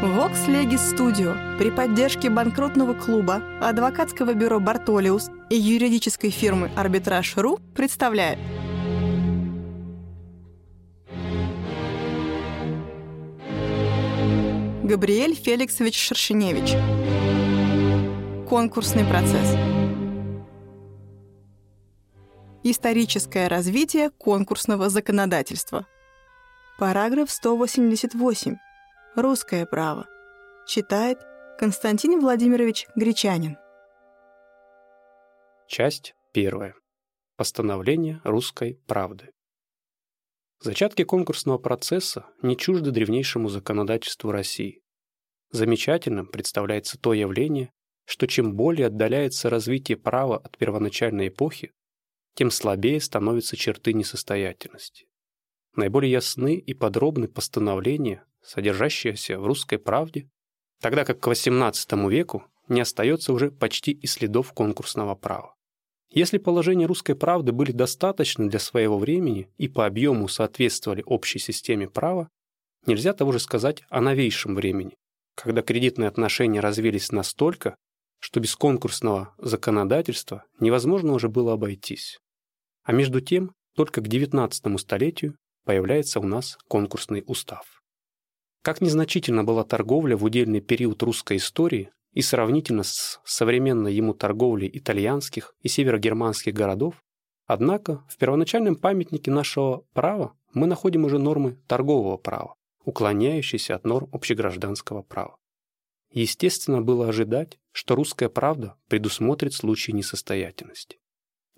Vox 0.00 0.46
Legis 0.46 0.94
Studio. 0.94 1.58
При 1.58 1.72
поддержке 1.72 2.30
банкротного 2.30 2.94
клуба, 2.94 3.42
адвокатского 3.60 4.32
бюро 4.32 4.60
«Бартолиус» 4.60 5.28
и 5.50 5.56
юридической 5.56 6.30
фирмы 6.30 6.70
«Арбитраж.ру» 6.76 7.58
представляет 7.74 8.38
Габриэль 14.84 15.34
Феликсович 15.34 15.98
Шершеневич. 15.98 16.76
Конкурсный 18.48 19.04
процесс. 19.04 19.56
Историческое 22.62 23.48
развитие 23.48 24.10
конкурсного 24.10 24.90
законодательства. 24.90 25.88
Параграф 26.78 27.32
188 27.32 28.58
Русское 29.20 29.66
право. 29.66 30.06
Читает 30.64 31.18
Константин 31.58 32.20
Владимирович 32.20 32.86
Гречанин. 32.94 33.56
Часть 35.66 36.14
первая. 36.32 36.76
Постановление 37.36 38.20
русской 38.22 38.80
правды. 38.86 39.32
Зачатки 40.60 41.02
конкурсного 41.02 41.58
процесса 41.58 42.26
не 42.42 42.56
чужды 42.56 42.92
древнейшему 42.92 43.48
законодательству 43.48 44.30
России. 44.30 44.82
Замечательным 45.50 46.28
представляется 46.28 46.96
то 46.96 47.12
явление, 47.12 47.72
что 48.04 48.28
чем 48.28 48.54
более 48.54 48.86
отдаляется 48.86 49.50
развитие 49.50 49.98
права 49.98 50.36
от 50.36 50.56
первоначальной 50.56 51.26
эпохи, 51.26 51.72
тем 52.36 52.52
слабее 52.52 53.00
становятся 53.00 53.56
черты 53.56 53.94
несостоятельности. 53.94 55.08
Наиболее 55.74 56.12
ясны 56.12 56.54
и 56.54 56.72
подробны 56.72 57.26
постановления, 57.26 58.24
содержащаяся 58.48 59.38
в 59.38 59.46
«Русской 59.46 59.78
правде», 59.78 60.28
тогда 60.80 61.04
как 61.04 61.20
к 61.20 61.28
XVIII 61.28 62.10
веку 62.10 62.44
не 62.68 62.80
остается 62.80 63.32
уже 63.32 63.50
почти 63.50 63.92
и 63.92 64.06
следов 64.06 64.52
конкурсного 64.52 65.14
права. 65.14 65.54
Если 66.10 66.38
положения 66.38 66.86
«Русской 66.86 67.14
правды» 67.14 67.52
были 67.52 67.72
достаточны 67.72 68.48
для 68.48 68.58
своего 68.58 68.98
времени 68.98 69.50
и 69.58 69.68
по 69.68 69.84
объему 69.84 70.28
соответствовали 70.28 71.02
общей 71.04 71.38
системе 71.38 71.90
права, 71.90 72.30
нельзя 72.86 73.12
того 73.12 73.32
же 73.32 73.38
сказать 73.38 73.82
о 73.90 74.00
новейшем 74.00 74.54
времени, 74.54 74.94
когда 75.34 75.60
кредитные 75.60 76.08
отношения 76.08 76.60
развились 76.60 77.12
настолько, 77.12 77.76
что 78.20 78.40
без 78.40 78.56
конкурсного 78.56 79.34
законодательства 79.36 80.44
невозможно 80.58 81.12
уже 81.12 81.28
было 81.28 81.52
обойтись. 81.52 82.18
А 82.84 82.92
между 82.92 83.20
тем, 83.20 83.52
только 83.76 84.00
к 84.00 84.08
XIX 84.08 84.78
столетию 84.78 85.36
появляется 85.64 86.18
у 86.18 86.24
нас 86.24 86.56
конкурсный 86.66 87.22
устав. 87.26 87.77
Как 88.68 88.82
незначительна 88.82 89.44
была 89.44 89.64
торговля 89.64 90.14
в 90.14 90.24
удельный 90.24 90.60
период 90.60 91.02
русской 91.02 91.38
истории 91.38 91.88
и 92.12 92.20
сравнительно 92.20 92.82
с 92.82 93.18
современной 93.24 93.94
ему 93.94 94.12
торговлей 94.12 94.68
итальянских 94.70 95.54
и 95.62 95.68
северогерманских 95.68 96.52
городов, 96.52 97.02
однако 97.46 98.04
в 98.10 98.18
первоначальном 98.18 98.76
памятнике 98.76 99.30
нашего 99.30 99.86
права 99.94 100.34
мы 100.52 100.66
находим 100.66 101.06
уже 101.06 101.18
нормы 101.18 101.56
торгового 101.66 102.18
права, 102.18 102.56
уклоняющиеся 102.84 103.74
от 103.74 103.86
норм 103.86 104.10
общегражданского 104.12 105.00
права. 105.00 105.38
Естественно 106.12 106.82
было 106.82 107.08
ожидать, 107.08 107.58
что 107.72 107.94
русская 107.94 108.28
правда 108.28 108.76
предусмотрит 108.86 109.54
случаи 109.54 109.92
несостоятельности. 109.92 110.98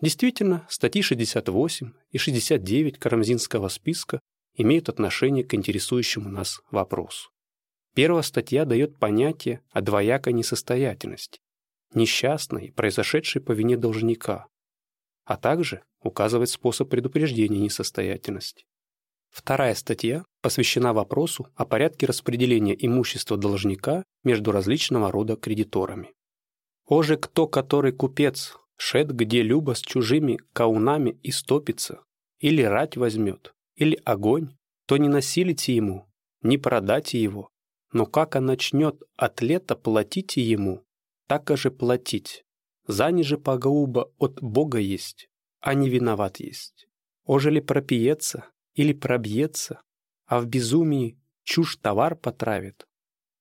Действительно, 0.00 0.64
статьи 0.70 1.02
68 1.02 1.90
и 2.12 2.18
69 2.18 3.00
Карамзинского 3.00 3.66
списка 3.66 4.20
имеют 4.54 4.88
отношение 4.88 5.44
к 5.44 5.54
интересующему 5.54 6.28
нас 6.28 6.60
вопросу. 6.70 7.30
Первая 7.94 8.22
статья 8.22 8.64
дает 8.64 8.98
понятие 8.98 9.62
о 9.70 9.80
двоякой 9.80 10.32
несостоятельности, 10.32 11.40
несчастной, 11.94 12.72
произошедшей 12.72 13.42
по 13.42 13.52
вине 13.52 13.76
должника, 13.76 14.46
а 15.24 15.36
также 15.36 15.82
указывает 16.02 16.50
способ 16.50 16.88
предупреждения 16.88 17.58
несостоятельности. 17.58 18.64
Вторая 19.30 19.74
статья 19.74 20.24
посвящена 20.42 20.92
вопросу 20.92 21.48
о 21.54 21.64
порядке 21.64 22.06
распределения 22.06 22.74
имущества 22.74 23.36
должника 23.36 24.04
между 24.24 24.50
различного 24.50 25.12
рода 25.12 25.36
кредиторами. 25.36 26.12
«Оже 26.86 27.16
кто, 27.16 27.46
который 27.46 27.92
купец, 27.92 28.56
шед 28.76 29.12
где-либо 29.12 29.74
с 29.74 29.80
чужими 29.80 30.38
каунами 30.52 31.18
и 31.22 31.30
стопится, 31.30 32.02
или 32.38 32.62
рать 32.62 32.96
возьмет, 32.96 33.54
или 33.80 33.98
огонь, 34.04 34.54
то 34.86 34.98
не 34.98 35.08
насилите 35.08 35.74
ему, 35.74 36.06
не 36.42 36.58
продайте 36.58 37.20
его, 37.20 37.48
но 37.92 38.04
как 38.06 38.36
он 38.36 38.44
начнет 38.44 39.02
от 39.16 39.40
лета 39.40 39.74
платите 39.74 40.42
ему, 40.42 40.84
так 41.26 41.50
же 41.56 41.70
платить. 41.70 42.44
Зани 42.86 43.22
же 43.22 43.38
погауба 43.38 44.12
от 44.18 44.42
Бога 44.42 44.78
есть, 44.78 45.28
а 45.60 45.74
не 45.74 45.88
виноват 45.88 46.40
есть. 46.40 46.88
Ожели 47.24 47.60
пропиется 47.60 48.50
или 48.74 48.92
пробьется, 48.92 49.80
а 50.26 50.40
в 50.40 50.46
безумии 50.46 51.18
чушь 51.44 51.76
товар 51.76 52.16
потравит, 52.16 52.86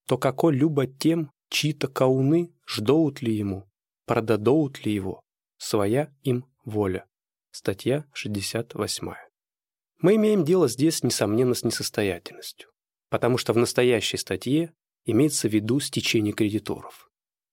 то 0.08 0.18
какой 0.18 0.56
любо 0.56 0.88
тем, 0.88 1.32
чьи-то 1.50 1.88
кауны 1.90 2.54
ждоут 2.66 3.22
ли 3.22 3.34
ему, 3.36 3.70
продадоут 4.06 4.86
ли 4.86 4.94
его, 4.94 5.22
своя 5.58 6.14
им 6.24 6.46
воля. 6.64 7.06
Статья 7.52 8.06
68. 8.14 9.29
Мы 10.02 10.16
имеем 10.16 10.46
дело 10.46 10.70
здесь, 10.70 11.04
несомненно, 11.04 11.54
с 11.54 11.64
несостоятельностью, 11.64 12.70
потому 13.10 13.38
что 13.38 13.52
в 13.52 13.58
настоящей 13.58 14.16
статье 14.16 14.74
имеется 15.06 15.50
в 15.50 15.54
виду 15.54 15.82
стечение 15.82 16.34
кредиторов. 16.34 17.10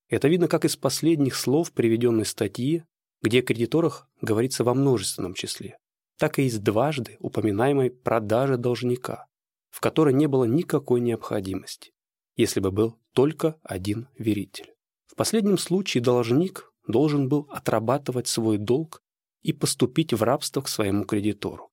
Это 0.08 0.28
видно 0.28 0.46
как 0.46 0.64
из 0.64 0.76
последних 0.76 1.34
слов 1.34 1.72
приведенной 1.72 2.24
статьи, 2.24 2.84
где 3.20 3.40
о 3.40 3.42
кредиторах 3.42 4.08
говорится 4.20 4.62
во 4.62 4.74
множественном 4.74 5.34
числе, 5.34 5.78
так 6.18 6.38
и 6.38 6.44
из 6.44 6.60
дважды 6.60 7.16
упоминаемой 7.18 7.90
продажи 7.90 8.56
должника, 8.56 9.26
в 9.70 9.80
которой 9.80 10.14
не 10.14 10.28
было 10.28 10.44
никакой 10.44 11.00
необходимости, 11.00 11.90
если 12.36 12.60
бы 12.60 12.70
был 12.70 12.96
только 13.12 13.58
один 13.64 14.06
веритель. 14.16 14.72
В 15.06 15.16
последнем 15.16 15.58
случае 15.58 16.02
должник 16.02 16.72
должен 16.86 17.28
был 17.28 17.48
отрабатывать 17.50 18.28
свой 18.28 18.58
долг 18.58 19.02
и 19.42 19.52
поступить 19.52 20.12
в 20.12 20.22
рабство 20.22 20.60
к 20.60 20.68
своему 20.68 21.04
кредитору. 21.04 21.70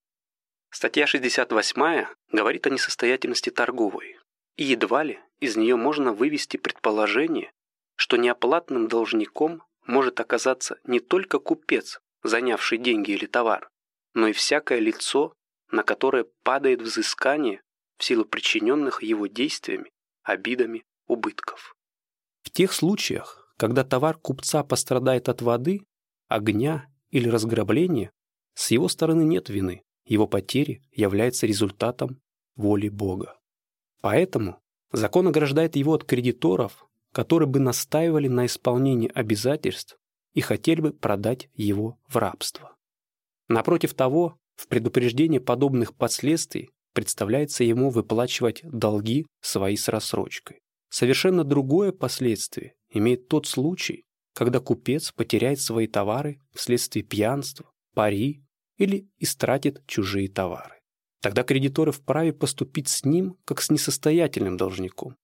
Статья 0.76 1.06
68 1.06 2.08
говорит 2.32 2.66
о 2.66 2.72
несостоятельности 2.72 3.52
торговой, 3.52 4.18
и 4.56 4.64
едва 4.64 5.04
ли 5.04 5.20
из 5.40 5.56
нее 5.56 5.76
можно 5.76 6.14
вывести 6.14 6.58
предположение, 6.58 7.52
что 7.96 8.18
неоплатным 8.18 8.88
должником 8.88 9.62
может 9.86 10.20
оказаться 10.20 10.80
не 10.84 11.00
только 11.00 11.38
купец, 11.38 12.00
занявший 12.24 12.80
деньги 12.80 13.12
или 13.12 13.28
товар, 13.28 13.70
но 14.16 14.30
и 14.30 14.34
всякое 14.34 14.80
лицо, 14.80 15.36
на 15.70 15.84
которое 15.84 16.26
падает 16.42 16.82
взыскание 16.82 17.62
в 18.00 18.04
силу 18.04 18.26
причиненных 18.26 19.04
его 19.04 19.28
действиями, 19.28 19.92
обидами, 20.24 20.86
убытков. 21.06 21.76
В 22.42 22.50
тех 22.50 22.74
случаях, 22.74 23.48
когда 23.58 23.84
товар 23.84 24.18
купца 24.18 24.64
пострадает 24.64 25.30
от 25.30 25.44
воды, 25.44 25.86
огня 26.30 26.88
или 27.12 27.30
разграбления, 27.30 28.12
с 28.56 28.72
его 28.72 28.88
стороны 28.88 29.22
нет 29.22 29.50
вины, 29.50 29.84
его 30.14 30.28
потери 30.28 30.82
является 30.92 31.46
результатом 31.46 32.22
воли 32.56 32.90
Бога. 32.90 33.36
Поэтому 34.02 34.60
закон 34.92 35.28
ограждает 35.28 35.76
его 35.76 35.94
от 35.94 36.04
кредиторов, 36.06 36.86
которые 37.12 37.50
бы 37.50 37.60
настаивали 37.60 38.28
на 38.28 38.46
исполнении 38.46 39.12
обязательств 39.14 39.98
и 40.34 40.42
хотели 40.42 40.82
бы 40.82 40.94
продать 40.94 41.50
его 41.54 42.00
в 42.08 42.18
рабство. 42.18 42.76
Напротив 43.48 43.94
того, 43.94 44.38
в 44.56 44.68
предупреждении 44.68 45.40
подобных 45.40 45.96
последствий 45.96 46.70
представляется 46.94 47.64
ему 47.64 47.90
выплачивать 47.90 48.62
долги 48.64 49.26
свои 49.42 49.76
с 49.76 49.88
рассрочкой. 49.88 50.60
Совершенно 50.90 51.44
другое 51.44 51.92
последствие 51.92 52.76
имеет 52.90 53.28
тот 53.28 53.48
случай, 53.48 54.06
когда 54.36 54.60
купец 54.60 55.12
потеряет 55.12 55.60
свои 55.60 55.88
товары 55.88 56.40
вследствие 56.54 57.04
пьянства, 57.04 57.72
пари 57.96 58.44
или 58.84 59.10
истратит 59.18 59.82
чужие 59.88 60.28
товары. 60.28 60.82
Тогда 61.22 61.44
кредиторы 61.44 61.94
вправе 61.94 62.34
поступить 62.34 62.90
с 62.90 63.06
ним, 63.06 63.38
как 63.46 63.62
с 63.62 63.70
несостоятельным 63.70 64.58
должником, 64.58 65.16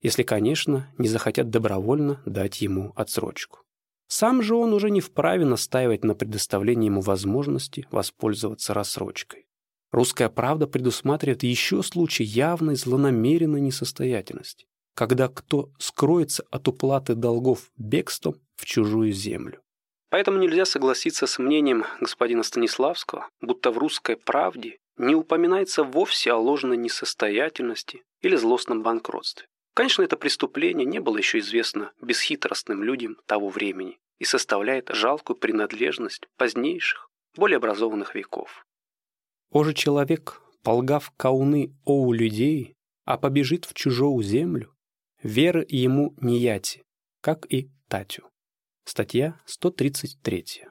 если, 0.00 0.22
конечно, 0.22 0.92
не 0.98 1.08
захотят 1.08 1.50
добровольно 1.50 2.22
дать 2.24 2.60
ему 2.60 2.92
отсрочку. 2.94 3.58
Сам 4.06 4.40
же 4.40 4.54
он 4.54 4.72
уже 4.72 4.90
не 4.90 5.00
вправе 5.00 5.44
настаивать 5.44 6.04
на 6.04 6.14
предоставлении 6.14 6.86
ему 6.86 7.00
возможности 7.00 7.88
воспользоваться 7.90 8.72
рассрочкой. 8.72 9.46
Русская 9.90 10.28
правда 10.28 10.68
предусматривает 10.68 11.42
еще 11.42 11.82
случай 11.82 12.22
явной 12.22 12.76
злонамеренной 12.76 13.60
несостоятельности, 13.60 14.66
когда 14.94 15.28
кто 15.28 15.72
скроется 15.78 16.44
от 16.52 16.68
уплаты 16.68 17.16
долгов 17.16 17.72
бегством 17.76 18.36
в 18.54 18.64
чужую 18.64 19.12
землю. 19.12 19.60
Поэтому 20.10 20.38
нельзя 20.38 20.64
согласиться 20.64 21.26
с 21.26 21.38
мнением 21.38 21.84
господина 22.00 22.42
Станиславского, 22.42 23.28
будто 23.40 23.70
в 23.70 23.78
«Русской 23.78 24.16
правде» 24.16 24.78
не 24.96 25.14
упоминается 25.14 25.84
вовсе 25.84 26.32
о 26.32 26.38
ложной 26.38 26.76
несостоятельности 26.76 28.02
или 28.20 28.36
злостном 28.36 28.82
банкротстве. 28.82 29.46
Конечно, 29.74 30.02
это 30.02 30.16
преступление 30.16 30.84
не 30.84 30.98
было 30.98 31.18
еще 31.18 31.38
известно 31.38 31.92
бесхитростным 32.02 32.82
людям 32.82 33.16
того 33.26 33.48
времени 33.48 33.98
и 34.18 34.24
составляет 34.24 34.90
жалкую 34.92 35.36
принадлежность 35.36 36.26
позднейших, 36.36 37.08
более 37.36 37.58
образованных 37.58 38.14
веков. 38.14 38.66
Оже 39.50 39.74
человек, 39.74 40.42
полгав 40.62 41.12
кауны 41.16 41.72
оу 41.84 42.12
людей, 42.12 42.74
а 43.04 43.18
побежит 43.18 43.66
в 43.66 43.74
чужую 43.74 44.22
землю, 44.22 44.74
веры 45.22 45.64
ему 45.68 46.14
не 46.20 46.38
яти, 46.38 46.82
как 47.20 47.46
и 47.52 47.70
татю. 47.88 48.28
Статья 48.90 49.38
133. 49.44 50.64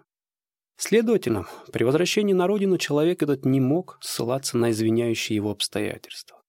Следовательно, 0.75 1.45
при 1.71 1.83
возвращении 1.83 2.33
на 2.33 2.47
родину 2.47 2.79
человек 2.79 3.21
этот 3.21 3.45
не 3.45 3.59
мог 3.59 3.99
ссылаться 4.01 4.57
на 4.57 4.71
извиняющие 4.71 5.35
его 5.35 5.51
обстоятельства, 5.51 6.41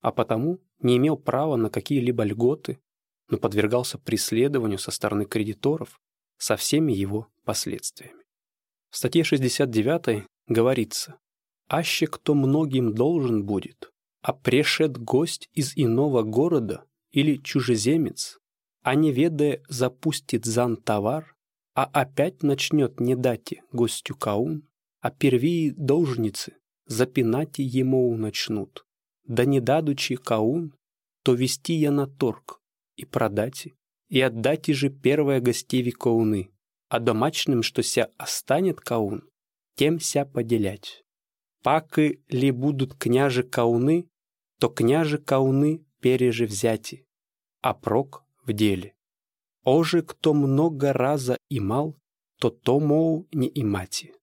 а 0.00 0.12
потому 0.12 0.60
не 0.78 0.96
имел 0.96 1.18
права 1.18 1.56
на 1.56 1.68
какие-либо 1.68 2.24
льготы, 2.24 2.80
но 3.28 3.36
подвергался 3.36 3.98
преследованию 3.98 4.78
со 4.78 4.90
стороны 4.90 5.26
кредиторов 5.26 6.00
со 6.38 6.56
всеми 6.56 6.94
его 6.94 7.28
последствиями. 7.44 8.24
В 8.88 8.96
статье 8.96 9.22
69 9.22 10.24
говорится 10.46 11.18
«Аще 11.68 12.06
кто 12.06 12.32
многим 12.32 12.94
должен 12.94 13.44
будет, 13.44 13.90
а 14.22 14.32
прешед 14.32 14.96
гость 14.96 15.50
из 15.52 15.74
иного 15.76 16.22
города 16.22 16.86
или 17.10 17.36
чужеземец, 17.36 18.39
а 18.82 18.94
не 18.94 19.12
ведая 19.12 19.62
запустит 19.68 20.44
зан 20.44 20.76
товар, 20.76 21.36
а 21.74 21.84
опять 21.84 22.42
начнет 22.42 23.00
не 23.00 23.14
дати 23.14 23.62
гостю 23.72 24.16
каун, 24.16 24.68
а 25.00 25.10
первии 25.10 25.70
должницы 25.70 26.56
запинать 26.86 27.58
ему 27.58 28.14
начнут. 28.16 28.84
Да 29.24 29.44
не 29.44 29.60
дадучи 29.60 30.16
каун, 30.16 30.74
то 31.22 31.34
вести 31.34 31.74
я 31.74 31.90
на 31.90 32.06
торг 32.06 32.60
и 32.96 33.04
продати, 33.04 33.74
и 34.08 34.20
отдати 34.20 34.72
же 34.72 34.90
первое 34.90 35.40
гостеви 35.40 35.92
кауны, 35.92 36.50
а 36.88 36.98
домачным, 36.98 37.62
что 37.62 37.82
ся 37.82 38.08
останет 38.16 38.80
каун, 38.80 39.22
тем 39.76 40.00
ся 40.00 40.24
поделять. 40.24 41.04
Паки 41.62 42.22
ли 42.28 42.50
будут 42.50 42.94
княжи 42.94 43.42
кауны, 43.42 44.08
то 44.58 44.68
княжи 44.68 45.18
кауны 45.18 45.84
переже 46.00 46.46
взяти, 46.46 47.06
а 47.60 47.74
прок 47.74 48.24
в 48.50 48.52
деле. 48.52 48.94
Оже 49.64 50.02
кто 50.02 50.34
много 50.34 50.92
раза 50.92 51.36
имал, 51.48 51.96
то 52.38 52.50
то 52.50 52.80
мол 52.80 53.28
не 53.32 53.50
имати. 53.54 54.14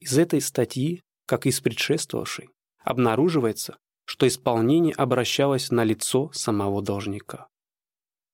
Из 0.00 0.18
этой 0.18 0.40
статьи, 0.40 1.02
как 1.26 1.46
и 1.46 1.48
из 1.48 1.60
предшествовавшей, 1.60 2.50
обнаруживается, 2.84 3.78
что 4.04 4.28
исполнение 4.28 4.94
обращалось 4.94 5.70
на 5.70 5.82
лицо 5.82 6.30
самого 6.32 6.82
должника. 6.82 7.48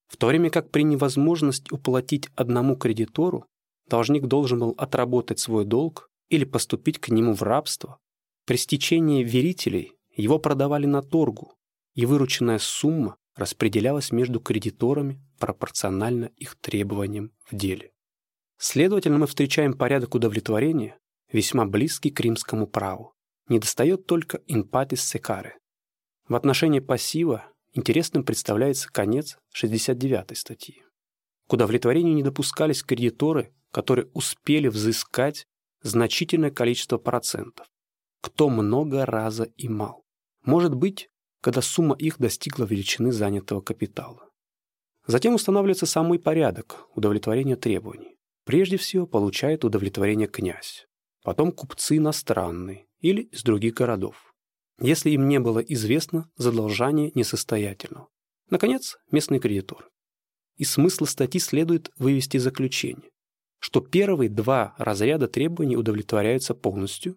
В 0.08 0.17
то 0.17 0.26
время 0.26 0.50
как 0.50 0.70
при 0.70 0.82
невозможности 0.82 1.73
уплатить 1.73 2.29
одному 2.34 2.76
кредитору, 2.76 3.46
должник 3.88 4.26
должен 4.26 4.58
был 4.58 4.75
отработать 4.76 5.38
свой 5.38 5.64
долг 5.64 6.11
или 6.29 6.44
поступить 6.44 6.99
к 6.99 7.08
нему 7.08 7.32
в 7.32 7.43
рабство, 7.43 7.99
при 8.44 8.56
стечении 8.56 9.25
верителей 9.25 9.93
его 10.14 10.38
продавали 10.38 10.87
на 10.87 11.00
торгу, 11.00 11.55
и 11.94 12.05
вырученная 12.05 12.58
сумма 12.58 13.17
распределялась 13.34 14.12
между 14.12 14.40
кредиторами 14.40 15.20
пропорционально 15.38 16.26
их 16.37 16.56
требованиям 16.56 17.32
в 17.50 17.56
деле. 17.56 17.93
Следовательно, 18.58 19.19
мы 19.19 19.26
встречаем 19.26 19.75
порядок 19.75 20.14
удовлетворения, 20.14 20.99
весьма 21.32 21.67
близкий 21.67 22.11
к 22.11 22.20
римскому 22.20 22.67
праву. 22.67 23.14
Недостает 23.49 24.06
только 24.06 24.38
«in 24.49 24.96
секаре». 24.96 25.58
В 26.29 26.34
отношении 26.34 26.81
пассива 26.81 27.44
интересным 27.73 28.25
представляется 28.25 28.88
конец 28.90 29.38
69 29.52 30.38
статьи. 30.38 30.82
К 31.49 31.55
удовлетворению 31.55 32.14
не 32.14 32.23
допускались 32.23 32.82
кредиторы, 32.82 33.52
которые 33.73 34.08
успели 34.14 34.69
взыскать 34.69 35.46
значительное 35.82 36.50
количество 36.50 36.99
процентов, 36.99 37.67
кто 38.20 38.49
много 38.49 39.05
раза 39.05 39.49
имал. 39.56 40.05
Может 40.44 40.75
быть, 40.75 41.08
когда 41.42 41.60
сумма 41.60 41.96
их 41.96 42.18
достигла 42.18 42.64
величины 42.64 43.12
занятого 43.12 43.60
капитала. 43.60 44.30
Затем 45.06 45.34
устанавливается 45.34 45.86
самый 45.86 46.20
порядок 46.20 46.86
удовлетворения 46.94 47.56
требований. 47.56 48.16
Прежде 48.44 48.76
всего 48.76 49.06
получает 49.06 49.64
удовлетворение 49.64 50.28
князь, 50.28 50.86
потом 51.22 51.50
купцы 51.52 51.96
иностранные 51.96 52.86
или 53.00 53.22
из 53.22 53.42
других 53.42 53.74
городов, 53.74 54.32
если 54.80 55.10
им 55.10 55.28
не 55.28 55.40
было 55.40 55.58
известно 55.58 56.30
задолжание 56.36 57.10
несостоятельного. 57.14 58.08
Наконец, 58.48 58.96
местный 59.10 59.40
кредитор. 59.40 59.88
Из 60.56 60.70
смысла 60.70 61.06
статьи 61.06 61.40
следует 61.40 61.90
вывести 61.96 62.36
заключение, 62.36 63.10
что 63.58 63.80
первые 63.80 64.28
два 64.30 64.74
разряда 64.78 65.26
требований 65.26 65.76
удовлетворяются 65.76 66.54
полностью, 66.54 67.16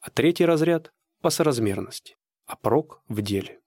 а 0.00 0.10
третий 0.10 0.44
разряд– 0.44 0.90
по 1.22 1.30
соразмерности, 1.30 2.16
а 2.46 2.56
прок 2.56 3.02
в 3.08 3.22
деле. 3.22 3.61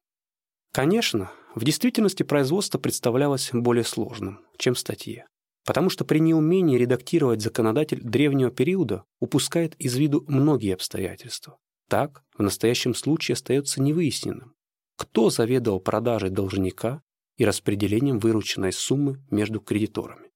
Конечно, 0.75 1.31
в 1.55 1.63
действительности 1.63 2.23
производство 2.23 2.77
представлялось 2.77 3.49
более 3.53 3.85
сложным, 3.85 4.45
чем 4.57 4.73
в 4.73 4.79
статье, 4.79 5.25
потому 5.63 5.89
что 5.89 6.03
при 6.03 6.19
неумении 6.19 6.77
редактировать 6.77 7.39
законодатель 7.39 8.01
древнего 8.01 8.51
периода 8.51 9.05
упускает 9.21 9.73
из 9.75 9.95
виду 9.95 10.25
многие 10.27 10.73
обстоятельства. 10.73 11.57
Так, 11.87 12.23
в 12.37 12.41
настоящем 12.41 12.93
случае 12.93 13.35
остается 13.35 13.81
невыясненным, 13.81 14.53
кто 14.97 15.29
заведовал 15.29 15.79
продажей 15.79 16.29
должника 16.29 17.01
и 17.37 17.45
распределением 17.45 18.19
вырученной 18.19 18.73
суммы 18.73 19.23
между 19.31 19.61
кредиторами. 19.61 20.29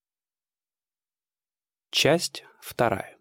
Часть 1.91 2.45
вторая. 2.61 3.17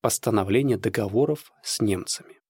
Постановление 0.00 0.76
договоров 0.76 1.50
с 1.64 1.80
немцами. 1.80 2.41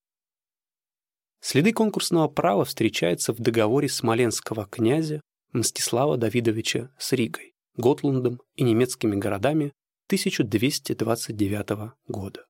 Следы 1.44 1.72
конкурсного 1.72 2.28
права 2.28 2.64
встречаются 2.64 3.32
в 3.32 3.38
договоре 3.40 3.88
смоленского 3.88 4.64
князя 4.64 5.20
Мстислава 5.52 6.16
Давидовича 6.16 6.90
с 6.98 7.12
Ригой, 7.12 7.54
Готландом 7.76 8.40
и 8.54 8.62
немецкими 8.62 9.16
городами 9.16 9.72
1229 10.06 11.94
года. 12.06 12.44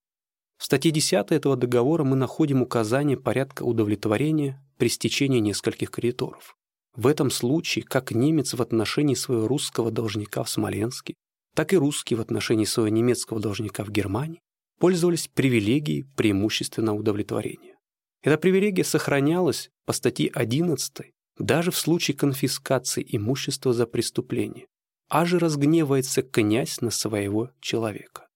В 0.58 0.64
статье 0.64 0.90
10 0.90 1.32
этого 1.32 1.56
договора 1.56 2.04
мы 2.04 2.16
находим 2.16 2.60
указание 2.60 3.16
порядка 3.16 3.62
удовлетворения 3.62 4.62
при 4.76 4.88
стечении 4.88 5.38
нескольких 5.38 5.90
кредиторов. 5.90 6.54
В 6.94 7.06
этом 7.06 7.30
случае 7.30 7.86
как 7.86 8.10
немец 8.10 8.52
в 8.52 8.60
отношении 8.60 9.14
своего 9.14 9.48
русского 9.48 9.90
должника 9.90 10.44
в 10.44 10.50
Смоленске, 10.50 11.14
так 11.54 11.72
и 11.72 11.78
русский 11.78 12.14
в 12.14 12.20
отношении 12.20 12.66
своего 12.66 12.94
немецкого 12.94 13.40
должника 13.40 13.84
в 13.84 13.90
Германии 13.90 14.40
пользовались 14.78 15.28
привилегией 15.28 16.04
преимущественно 16.14 16.94
удовлетворения. 16.94 17.78
Эта 18.22 18.38
привилегия 18.38 18.84
сохранялась 18.84 19.70
по 19.84 19.92
статье 19.92 20.30
11 20.32 21.12
даже 21.38 21.70
в 21.70 21.76
случае 21.76 22.16
конфискации 22.16 23.04
имущества 23.08 23.72
за 23.72 23.86
преступление, 23.86 24.66
а 25.08 25.24
же 25.24 25.38
разгневается 25.38 26.22
князь 26.22 26.80
на 26.80 26.90
своего 26.90 27.50
человека. 27.60 28.28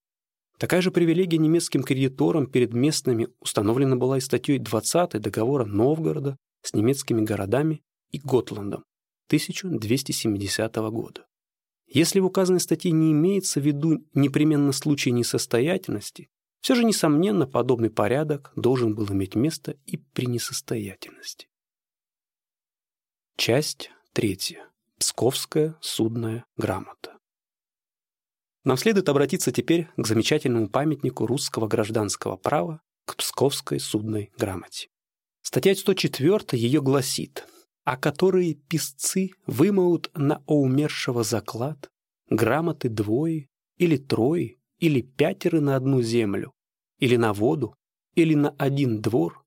Такая 0.58 0.80
же 0.80 0.90
привилегия 0.90 1.38
немецким 1.38 1.82
кредиторам 1.82 2.46
перед 2.46 2.72
местными 2.72 3.28
установлена 3.40 3.96
была 3.96 4.18
и 4.18 4.20
статьей 4.20 4.58
20 4.58 5.20
договора 5.20 5.66
Новгорода 5.66 6.36
с 6.62 6.72
немецкими 6.72 7.20
городами 7.20 7.82
и 8.10 8.18
Готландом 8.18 8.84
1270 9.28 10.76
года. 10.90 11.26
Если 11.86 12.18
в 12.18 12.26
указанной 12.26 12.60
статье 12.60 12.90
не 12.90 13.12
имеется 13.12 13.60
в 13.60 13.64
виду 13.64 14.04
непременно 14.14 14.72
случай 14.72 15.12
несостоятельности, 15.12 16.28
все 16.66 16.74
же, 16.74 16.82
несомненно, 16.82 17.46
подобный 17.46 17.90
порядок 17.90 18.50
должен 18.56 18.96
был 18.96 19.06
иметь 19.12 19.36
место 19.36 19.76
и 19.86 19.98
при 19.98 20.26
несостоятельности. 20.26 21.46
Часть 23.36 23.92
третья. 24.12 24.68
Псковская 24.98 25.76
судная 25.80 26.44
грамота. 26.56 27.18
Нам 28.64 28.76
следует 28.78 29.08
обратиться 29.08 29.52
теперь 29.52 29.86
к 29.96 30.04
замечательному 30.08 30.68
памятнику 30.68 31.24
русского 31.24 31.68
гражданского 31.68 32.36
права, 32.36 32.80
к 33.04 33.14
Псковской 33.14 33.78
судной 33.78 34.32
грамоте. 34.36 34.88
Статья 35.42 35.72
104 35.72 36.60
ее 36.60 36.82
гласит, 36.82 37.46
а 37.84 37.96
которые 37.96 38.54
писцы 38.54 39.30
вымоут 39.46 40.10
на 40.14 40.42
умершего 40.48 41.22
заклад 41.22 41.88
грамоты 42.28 42.88
двое 42.88 43.46
или 43.76 43.98
трое 43.98 44.58
или 44.78 45.00
пятеры 45.00 45.60
на 45.60 45.76
одну 45.76 46.02
землю, 46.02 46.52
или 46.98 47.16
на 47.16 47.32
воду, 47.32 47.76
или 48.14 48.34
на 48.34 48.50
один 48.50 49.00
двор, 49.00 49.44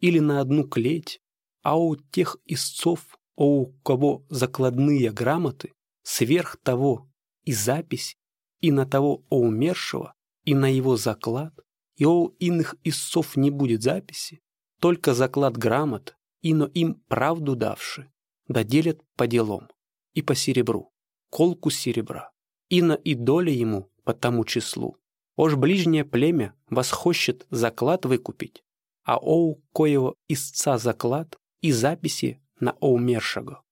или 0.00 0.18
на 0.18 0.40
одну 0.40 0.66
клеть, 0.66 1.20
а 1.62 1.78
у 1.78 1.96
тех 1.96 2.36
истцов, 2.46 3.18
у 3.36 3.66
кого 3.84 4.24
закладные 4.28 5.10
грамоты, 5.10 5.72
сверх 6.02 6.56
того 6.62 7.08
и 7.44 7.52
запись, 7.52 8.16
и 8.60 8.70
на 8.70 8.86
того 8.86 9.24
о 9.28 9.40
умершего, 9.40 10.14
и 10.44 10.54
на 10.54 10.66
его 10.66 10.96
заклад, 10.96 11.54
и 11.96 12.04
у 12.04 12.28
иных 12.38 12.76
истцов 12.84 13.36
не 13.36 13.50
будет 13.50 13.82
записи, 13.82 14.40
только 14.80 15.14
заклад 15.14 15.56
грамот, 15.56 16.16
и 16.40 16.54
но 16.54 16.66
им 16.66 16.94
правду 17.08 17.54
давши, 17.54 18.10
доделят 18.48 19.00
по 19.16 19.26
делам. 19.26 19.68
и 20.14 20.20
по 20.20 20.34
серебру, 20.34 20.92
колку 21.30 21.70
серебра, 21.70 22.32
и 22.68 22.82
на 22.82 22.92
и 22.92 23.14
доля 23.14 23.50
ему 23.50 23.90
по 24.04 24.12
тому 24.12 24.44
числу. 24.44 24.98
Ож 25.36 25.56
ближнее 25.56 26.04
племя 26.04 26.54
восхощет 26.68 27.46
заклад 27.50 28.04
выкупить, 28.04 28.62
а 29.04 29.16
оу 29.16 29.62
коего 29.72 30.16
истца 30.28 30.78
заклад 30.78 31.36
и 31.60 31.72
записи 31.72 32.40
на 32.60 32.72
оумершего, 32.80 33.62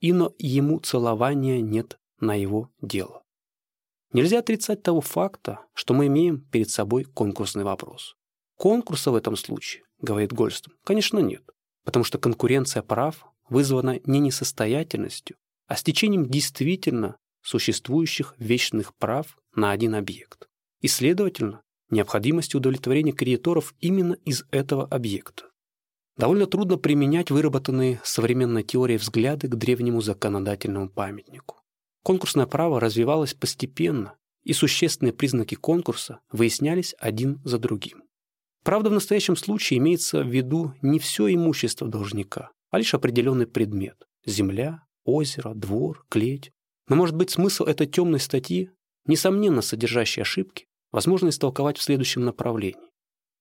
ино 0.00 0.32
ему 0.38 0.78
целования 0.78 1.60
нет 1.60 1.98
на 2.20 2.34
его 2.34 2.70
дело. 2.80 3.22
Нельзя 4.12 4.38
отрицать 4.38 4.82
того 4.82 5.00
факта, 5.00 5.60
что 5.74 5.92
мы 5.92 6.06
имеем 6.06 6.40
перед 6.40 6.70
собой 6.70 7.04
конкурсный 7.04 7.64
вопрос. 7.64 8.16
Конкурса 8.56 9.10
в 9.10 9.16
этом 9.16 9.36
случае, 9.36 9.84
говорит 10.00 10.32
Гольстон, 10.32 10.74
конечно 10.84 11.18
нет, 11.18 11.42
потому 11.84 12.04
что 12.04 12.18
конкуренция 12.18 12.82
прав 12.82 13.26
вызвана 13.48 14.00
не 14.04 14.20
несостоятельностью, 14.20 15.36
а 15.66 15.76
стечением 15.76 16.26
действительно 16.28 17.16
существующих 17.42 18.34
вечных 18.38 18.94
прав 18.96 19.38
на 19.54 19.70
один 19.70 19.94
объект. 19.94 20.47
И, 20.80 20.88
следовательно, 20.88 21.62
необходимостью 21.90 22.58
удовлетворения 22.58 23.12
кредиторов 23.12 23.74
именно 23.80 24.14
из 24.24 24.44
этого 24.50 24.86
объекта. 24.86 25.44
Довольно 26.16 26.46
трудно 26.46 26.76
применять 26.76 27.30
выработанные 27.30 28.00
современной 28.04 28.64
теорией 28.64 28.98
взгляды 28.98 29.48
к 29.48 29.54
древнему 29.54 30.00
законодательному 30.00 30.88
памятнику. 30.88 31.56
Конкурсное 32.02 32.46
право 32.46 32.80
развивалось 32.80 33.34
постепенно, 33.34 34.14
и 34.42 34.52
существенные 34.52 35.12
признаки 35.12 35.54
конкурса 35.54 36.20
выяснялись 36.32 36.94
один 36.98 37.40
за 37.44 37.58
другим. 37.58 38.02
Правда, 38.64 38.90
в 38.90 38.94
настоящем 38.94 39.36
случае 39.36 39.78
имеется 39.78 40.22
в 40.22 40.28
виду 40.28 40.74
не 40.82 40.98
все 40.98 41.32
имущество 41.32 41.88
должника, 41.88 42.50
а 42.70 42.78
лишь 42.78 42.94
определенный 42.94 43.46
предмет– 43.46 43.96
земля, 44.26 44.82
озеро, 45.04 45.54
двор, 45.54 46.04
клеть. 46.10 46.50
Но, 46.88 46.96
может 46.96 47.14
быть, 47.14 47.30
смысл 47.30 47.64
этой 47.64 47.86
темной 47.86 48.20
статьи, 48.20 48.70
несомненно 49.06 49.62
содержащей 49.62 50.22
ошибки, 50.22 50.66
возможно 50.90 51.28
истолковать 51.28 51.78
в 51.78 51.82
следующем 51.82 52.24
направлении. 52.24 52.88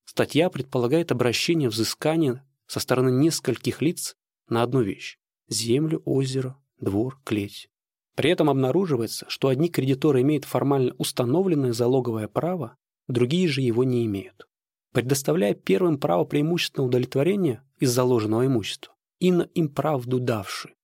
Статья 0.05 0.49
предполагает 0.49 1.11
обращение 1.11 1.69
взыскания 1.69 2.45
со 2.65 2.79
стороны 2.79 3.09
нескольких 3.09 3.81
лиц 3.81 4.15
на 4.49 4.63
одну 4.63 4.81
вещь– 4.81 5.17
землю, 5.47 6.01
озеро, 6.05 6.57
двор, 6.79 7.19
клеть. 7.23 7.69
При 8.15 8.31
этом 8.31 8.49
обнаруживается, 8.49 9.25
что 9.29 9.49
одни 9.49 9.69
кредиторы 9.69 10.21
имеют 10.21 10.45
формально 10.45 10.93
установленное 10.97 11.73
залоговое 11.73 12.27
право, 12.27 12.77
другие 13.07 13.47
же 13.47 13.61
его 13.61 13.83
не 13.83 14.05
имеют. 14.05 14.47
Предоставляя 14.93 15.53
первым 15.53 15.99
право 15.99 16.25
преимущественного 16.25 16.87
удовлетворения 16.87 17.63
из 17.79 17.91
заложенного 17.91 18.47
имущества, 18.47 18.95
ино 19.19 19.43
им 19.53 19.69
правду 19.69 20.19
давший, 20.19 20.75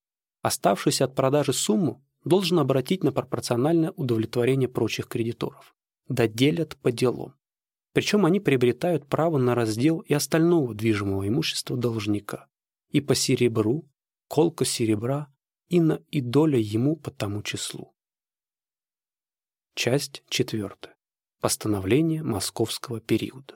оставшуюся 0.42 1.06
от 1.06 1.14
продажи 1.14 1.52
сумму 1.52 2.04
должен 2.24 2.58
обратить 2.58 3.02
на 3.02 3.12
пропорциональное 3.12 3.90
удовлетворение 3.90 4.68
прочих 4.68 5.08
кредиторов. 5.08 5.73
Доделят 6.08 6.76
по 6.76 6.92
делам. 6.92 7.34
Причем 7.92 8.26
они 8.26 8.40
приобретают 8.40 9.06
право 9.06 9.38
на 9.38 9.54
раздел 9.54 10.00
и 10.00 10.12
остального 10.12 10.74
движимого 10.74 11.26
имущества 11.28 11.76
должника. 11.76 12.48
И 12.90 13.00
по 13.00 13.14
серебру, 13.14 13.88
колка 14.28 14.64
серебра, 14.64 15.32
и 15.68 15.80
на 15.80 16.02
и 16.10 16.20
доля 16.20 16.58
ему 16.58 16.96
по 16.96 17.10
тому 17.10 17.42
числу. 17.42 17.94
Часть 19.74 20.22
четвертая. 20.28 20.94
Постановление 21.40 22.22
московского 22.22 23.00
периода. 23.00 23.54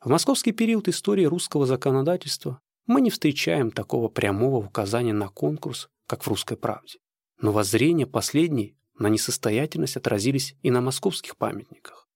В 0.00 0.08
московский 0.08 0.52
период 0.52 0.88
истории 0.88 1.24
русского 1.24 1.66
законодательства 1.66 2.60
мы 2.86 3.00
не 3.00 3.10
встречаем 3.10 3.70
такого 3.70 4.08
прямого 4.08 4.58
указания 4.66 5.14
на 5.14 5.28
конкурс, 5.28 5.88
как 6.06 6.22
в 6.22 6.28
«Русской 6.28 6.56
правде». 6.56 6.98
Но 7.40 7.52
воззрения 7.52 8.06
последней 8.06 8.76
на 8.98 9.08
несостоятельность 9.08 9.96
отразились 9.96 10.56
и 10.62 10.70
на 10.70 10.80
московских 10.80 11.36
памятниках. 11.36 12.08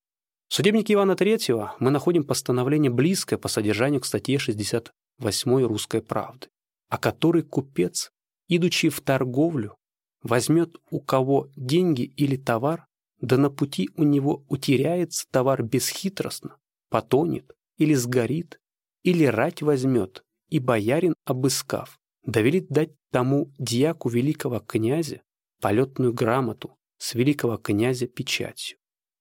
В 0.48 0.54
судебнике 0.54 0.94
Ивана 0.94 1.12
III 1.12 1.72
мы 1.78 1.90
находим 1.90 2.24
постановление 2.24 2.90
близкое 2.90 3.36
по 3.36 3.48
содержанию 3.48 4.00
к 4.00 4.06
статье 4.06 4.38
68 4.38 5.66
«Русской 5.66 6.00
правды», 6.00 6.48
о 6.88 6.98
которой 6.98 7.42
купец, 7.42 8.10
идучи 8.48 8.88
в 8.88 9.00
торговлю, 9.00 9.76
возьмет 10.22 10.76
у 10.90 11.00
кого 11.00 11.50
деньги 11.54 12.02
или 12.02 12.36
товар, 12.36 12.86
да 13.20 13.36
на 13.36 13.50
пути 13.50 13.90
у 13.96 14.04
него 14.04 14.44
утеряется 14.48 15.26
товар 15.30 15.62
бесхитростно, 15.62 16.56
потонет 16.88 17.52
или 17.76 17.94
сгорит, 17.94 18.58
или 19.02 19.24
рать 19.24 19.62
возьмет, 19.62 20.24
и 20.48 20.58
боярин, 20.60 21.14
обыскав, 21.24 21.98
довелит 22.24 22.68
дать 22.68 22.90
тому 23.10 23.52
дьяку 23.58 24.08
великого 24.08 24.60
князя 24.60 25.20
полетную 25.60 26.12
грамоту 26.12 26.76
с 26.98 27.14
великого 27.14 27.56
князя 27.56 28.06
печатью 28.06 28.78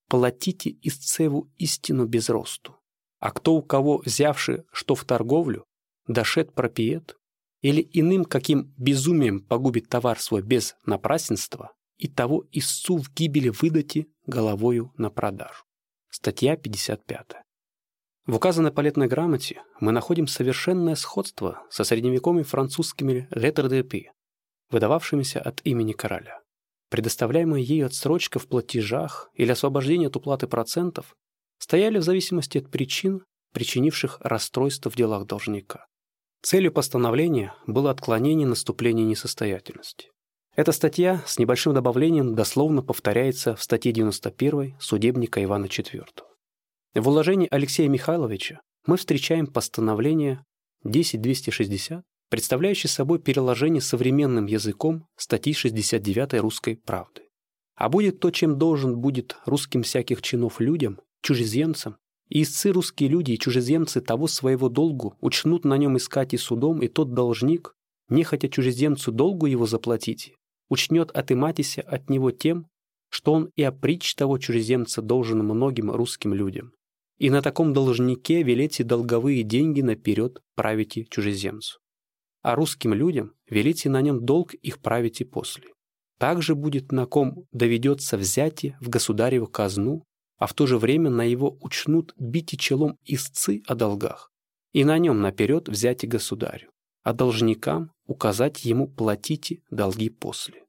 платите 0.08 0.76
истцеву 0.82 1.50
истину 1.58 2.06
без 2.06 2.28
росту. 2.28 2.76
А 3.20 3.30
кто 3.30 3.54
у 3.54 3.62
кого, 3.62 3.98
взявши 4.04 4.64
что 4.72 4.94
в 4.94 5.04
торговлю, 5.04 5.64
дошед 6.06 6.54
пропиет, 6.54 7.16
или 7.60 7.86
иным 7.92 8.24
каким 8.24 8.72
безумием 8.76 9.40
погубит 9.40 9.88
товар 9.88 10.18
свой 10.18 10.42
без 10.42 10.76
напрасенства, 10.86 11.72
и 11.96 12.08
того 12.08 12.46
истцу 12.52 12.98
в 12.98 13.12
гибели 13.12 13.48
выдати 13.48 14.06
головою 14.26 14.92
на 14.96 15.10
продажу. 15.10 15.64
Статья 16.08 16.56
55. 16.56 17.32
В 18.26 18.36
указанной 18.36 18.70
палетной 18.70 19.08
грамоте 19.08 19.62
мы 19.80 19.90
находим 19.90 20.26
совершенное 20.26 20.94
сходство 20.94 21.62
со 21.70 21.82
средневековыми 21.82 22.44
французскими 22.44 23.28
«lettre 23.32 23.68
de 23.68 23.82
выдававшимися 24.70 25.40
от 25.40 25.60
имени 25.64 25.92
короля. 25.92 26.40
Предоставляемая 26.90 27.60
ею 27.60 27.86
отсрочка 27.86 28.38
в 28.38 28.46
платежах 28.46 29.30
или 29.34 29.52
освобождение 29.52 30.08
от 30.08 30.16
уплаты 30.16 30.46
процентов 30.46 31.16
стояли 31.58 31.98
в 31.98 32.02
зависимости 32.02 32.58
от 32.58 32.70
причин, 32.70 33.24
причинивших 33.52 34.18
расстройство 34.20 34.90
в 34.90 34.96
делах 34.96 35.26
должника. 35.26 35.86
Целью 36.42 36.72
постановления 36.72 37.54
было 37.66 37.90
отклонение 37.90 38.46
наступления 38.46 39.04
несостоятельности. 39.04 40.10
Эта 40.54 40.72
статья 40.72 41.22
с 41.26 41.38
небольшим 41.38 41.74
добавлением 41.74 42.34
дословно 42.34 42.82
повторяется 42.82 43.54
в 43.54 43.62
статье 43.62 43.92
91 43.92 44.76
судебника 44.80 45.42
Ивана 45.42 45.66
IV. 45.66 46.04
В 46.94 47.08
уложении 47.08 47.48
Алексея 47.50 47.88
Михайловича 47.88 48.60
мы 48.86 48.96
встречаем 48.96 49.46
постановление 49.46 50.44
10260 50.84 52.02
представляющий 52.30 52.88
собой 52.88 53.18
переложение 53.18 53.80
современным 53.80 54.46
языком 54.46 55.06
статьи 55.16 55.52
69 55.54 56.34
«Русской 56.40 56.76
правды». 56.76 57.22
А 57.74 57.88
будет 57.88 58.20
то, 58.20 58.30
чем 58.30 58.58
должен 58.58 58.98
будет 58.98 59.36
русским 59.46 59.82
всяких 59.82 60.20
чинов 60.20 60.60
людям, 60.60 61.00
чужеземцам, 61.22 61.96
и 62.28 62.42
истцы 62.42 62.72
русские 62.72 63.08
люди 63.08 63.32
и 63.32 63.38
чужеземцы 63.38 64.00
того 64.00 64.26
своего 64.26 64.68
долгу 64.68 65.16
учнут 65.20 65.64
на 65.64 65.76
нем 65.78 65.96
искать 65.96 66.34
и 66.34 66.36
судом, 66.36 66.82
и 66.82 66.88
тот 66.88 67.14
должник, 67.14 67.72
не 68.10 68.24
хотя 68.24 68.48
чужеземцу 68.48 69.12
долгу 69.12 69.46
его 69.46 69.66
заплатить, 69.66 70.34
учнет 70.68 71.10
отыматися 71.12 71.80
от 71.82 72.10
него 72.10 72.30
тем, 72.30 72.66
что 73.10 73.32
он 73.32 73.50
и 73.56 73.62
опричь 73.62 74.14
того 74.14 74.36
чужеземца 74.38 75.00
должен 75.00 75.38
многим 75.38 75.90
русским 75.90 76.34
людям. 76.34 76.72
И 77.16 77.30
на 77.30 77.40
таком 77.40 77.72
должнике 77.72 78.42
велите 78.42 78.84
долговые 78.84 79.42
деньги 79.42 79.80
наперед 79.80 80.40
правите 80.54 81.06
чужеземцу 81.08 81.78
а 82.48 82.54
русским 82.54 82.94
людям 82.94 83.34
велите 83.50 83.90
на 83.90 84.00
нем 84.00 84.24
долг 84.24 84.54
их 84.54 84.78
править 84.78 85.20
и 85.20 85.24
после. 85.24 85.68
Также 86.18 86.54
будет 86.54 86.92
на 86.92 87.04
ком 87.04 87.44
доведется 87.52 88.16
взятие 88.16 88.78
в 88.80 88.88
государеву 88.88 89.46
казну, 89.46 90.02
а 90.38 90.46
в 90.46 90.54
то 90.54 90.66
же 90.66 90.78
время 90.78 91.10
на 91.10 91.24
его 91.24 91.58
учнут 91.60 92.14
бить 92.18 92.54
и 92.54 92.56
челом 92.56 92.96
истцы 93.04 93.60
о 93.66 93.74
долгах, 93.74 94.32
и 94.72 94.82
на 94.84 94.96
нем 94.96 95.20
наперед 95.20 95.68
взять 95.68 96.04
и 96.04 96.06
государю, 96.06 96.70
а 97.02 97.12
должникам 97.12 97.92
указать 98.06 98.64
ему 98.64 98.88
платите 98.88 99.60
долги 99.70 100.08
после. 100.08 100.64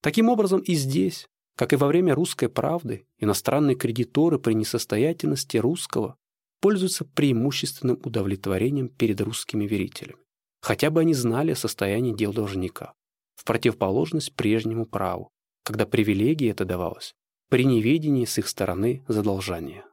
Таким 0.00 0.28
образом 0.28 0.60
и 0.60 0.74
здесь, 0.74 1.26
как 1.56 1.72
и 1.72 1.76
во 1.76 1.88
время 1.88 2.14
русской 2.14 2.48
правды, 2.48 3.08
иностранные 3.18 3.74
кредиторы 3.74 4.38
при 4.38 4.52
несостоятельности 4.52 5.56
русского 5.56 6.14
пользуются 6.60 7.04
преимущественным 7.04 8.00
удовлетворением 8.04 8.88
перед 8.88 9.20
русскими 9.20 9.66
верителями. 9.66 10.22
Хотя 10.68 10.90
бы 10.90 11.00
они 11.00 11.14
знали 11.14 11.52
о 11.52 11.56
состоянии 11.56 12.12
дел 12.12 12.34
должника, 12.34 12.92
в 13.36 13.44
противоположность 13.44 14.34
прежнему 14.34 14.84
праву, 14.84 15.30
когда 15.64 15.86
привилегия 15.86 16.50
это 16.50 16.66
давалась 16.66 17.14
при 17.48 17.64
неведении 17.64 18.26
с 18.26 18.36
их 18.36 18.46
стороны 18.46 19.02
задолжания. 19.08 19.86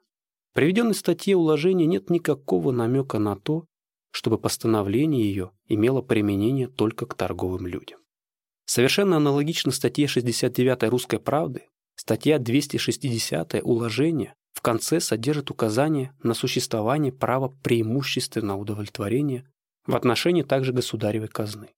В 0.52 0.56
приведенной 0.56 0.94
статье 0.94 1.38
уложения 1.38 1.86
нет 1.86 2.10
никакого 2.10 2.74
намека 2.74 3.20
на 3.20 3.38
то, 3.38 3.64
чтобы 4.12 4.38
постановление 4.38 5.24
ее 5.24 5.52
имело 5.70 6.02
применение 6.02 6.68
только 6.68 7.06
к 7.06 7.14
торговым 7.14 7.68
людям. 7.68 8.02
Совершенно 8.66 9.16
аналогично 9.16 9.72
статье 9.72 10.08
69 10.08 10.90
«Русской 10.90 11.20
правды», 11.20 11.70
статья 11.96 12.38
260 12.38 13.62
«Уложение» 13.64 14.36
в 14.52 14.60
конце 14.60 15.00
содержит 15.00 15.52
указание 15.52 16.12
на 16.22 16.34
существование 16.34 17.14
права 17.14 17.56
преимущественного 17.64 18.58
удовлетворения 18.58 19.50
в 19.86 19.96
отношении 19.96 20.44
также 20.44 20.74
государевой 20.74 21.28
казны. 21.28 21.74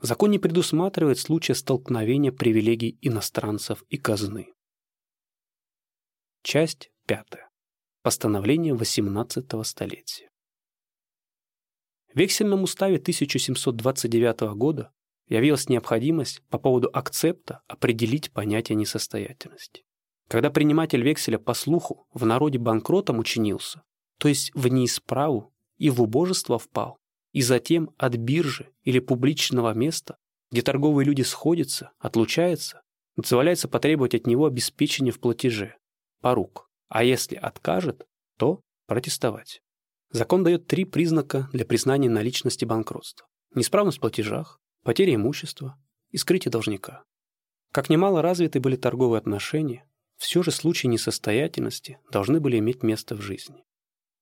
Закон 0.00 0.30
не 0.30 0.38
предусматривает 0.38 1.18
случая 1.18 1.54
столкновения 1.54 2.32
привилегий 2.32 2.98
иностранцев 3.02 3.84
и 3.88 3.98
казны. 3.98 4.52
Часть 6.42 6.90
пятая. 7.06 7.50
Постановление 8.02 8.74
18 8.74 9.44
столетия. 9.66 10.30
В 12.14 12.18
вексельном 12.18 12.62
уставе 12.62 12.96
1729 12.96 14.40
года 14.56 14.90
явилась 15.28 15.68
необходимость 15.68 16.42
по 16.48 16.58
поводу 16.58 16.88
акцепта 16.92 17.62
определить 17.68 18.32
понятие 18.32 18.76
несостоятельности. 18.76 19.84
Когда 20.28 20.48
приниматель 20.48 21.02
векселя 21.02 21.38
по 21.38 21.54
слуху 21.54 22.06
в 22.12 22.24
народе 22.24 22.58
банкротом 22.58 23.18
учинился, 23.18 23.82
то 24.18 24.28
есть 24.28 24.50
в 24.54 24.66
неисправу 24.68 25.52
и 25.76 25.90
в 25.90 26.00
убожество 26.00 26.58
впал, 26.58 26.99
и 27.32 27.42
затем 27.42 27.90
от 27.96 28.16
биржи 28.16 28.70
или 28.82 28.98
публичного 28.98 29.72
места, 29.74 30.16
где 30.50 30.62
торговые 30.62 31.06
люди 31.06 31.22
сходятся, 31.22 31.92
отлучаются, 31.98 32.82
дозволяется 33.16 33.68
потребовать 33.68 34.14
от 34.14 34.26
него 34.26 34.46
обеспечения 34.46 35.12
в 35.12 35.20
платеже, 35.20 35.76
порук, 36.20 36.68
а 36.88 37.04
если 37.04 37.36
откажет, 37.36 38.06
то 38.36 38.60
протестовать. 38.86 39.62
Закон 40.10 40.42
дает 40.42 40.66
три 40.66 40.84
признака 40.84 41.48
для 41.52 41.64
признания 41.64 42.10
наличности 42.10 42.64
банкротства. 42.64 43.28
Неисправность 43.54 43.98
в 43.98 44.00
платежах, 44.00 44.60
потеря 44.82 45.14
имущества 45.14 45.78
и 46.10 46.16
скрытие 46.16 46.50
должника. 46.50 47.04
Как 47.72 47.88
немало 47.88 48.20
развиты 48.22 48.58
были 48.58 48.74
торговые 48.74 49.18
отношения, 49.18 49.88
все 50.16 50.42
же 50.42 50.50
случаи 50.50 50.88
несостоятельности 50.88 51.98
должны 52.10 52.40
были 52.40 52.58
иметь 52.58 52.82
место 52.82 53.14
в 53.14 53.20
жизни. 53.20 53.64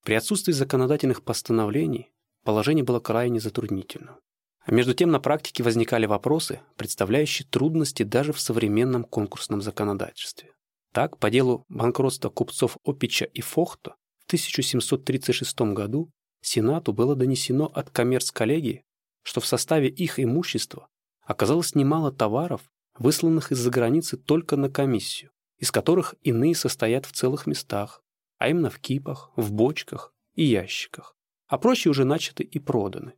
При 0.05 0.15
отсутствии 0.15 0.53
законодательных 0.53 1.25
постановлений 1.25 2.13
положение 2.49 2.83
было 2.83 2.99
крайне 2.99 3.41
затруднительным. 3.41 4.17
А 4.65 4.73
между 4.73 4.95
тем 4.95 5.11
на 5.11 5.21
практике 5.21 5.63
возникали 5.63 6.07
вопросы, 6.07 6.63
представляющие 6.79 7.47
трудности 7.47 8.05
даже 8.05 8.33
в 8.33 8.41
современном 8.41 9.05
конкурсном 9.05 9.61
законодательстве. 9.61 10.53
Так, 10.95 11.19
по 11.19 11.29
делу 11.29 11.67
банкротства 11.69 12.31
купцов 12.31 12.79
Опича 12.87 13.27
и 13.27 13.43
Фохта 13.43 13.97
в 14.21 14.25
1736 14.29 15.61
году 15.75 16.11
Сенату 16.41 16.95
было 16.95 17.15
донесено 17.15 17.67
от 17.67 17.91
коммерц-коллегии, 17.91 18.83
что 19.25 19.43
в 19.43 19.47
составе 19.47 19.91
их 19.91 20.19
имущества 20.19 20.89
оказалось 21.21 21.75
немало 21.75 22.13
товаров, 22.13 22.63
высланных 22.99 23.53
из-за 23.53 23.69
границы 23.69 24.17
только 24.17 24.57
на 24.57 24.71
комиссию, 24.71 25.33
из 25.59 25.71
которых 25.71 26.15
иные 26.23 26.55
состоят 26.55 27.05
в 27.05 27.13
целых 27.13 27.47
местах, 27.47 28.03
а 28.39 28.49
именно 28.49 28.71
в 28.71 28.79
кипах, 28.79 29.33
в 29.37 29.53
бочках 29.53 30.15
и 30.33 30.45
ящиках, 30.45 31.18
а 31.49 31.59
прочие 31.59 31.91
уже 31.91 32.05
начаты 32.05 32.45
и 32.45 32.59
проданы. 32.59 33.15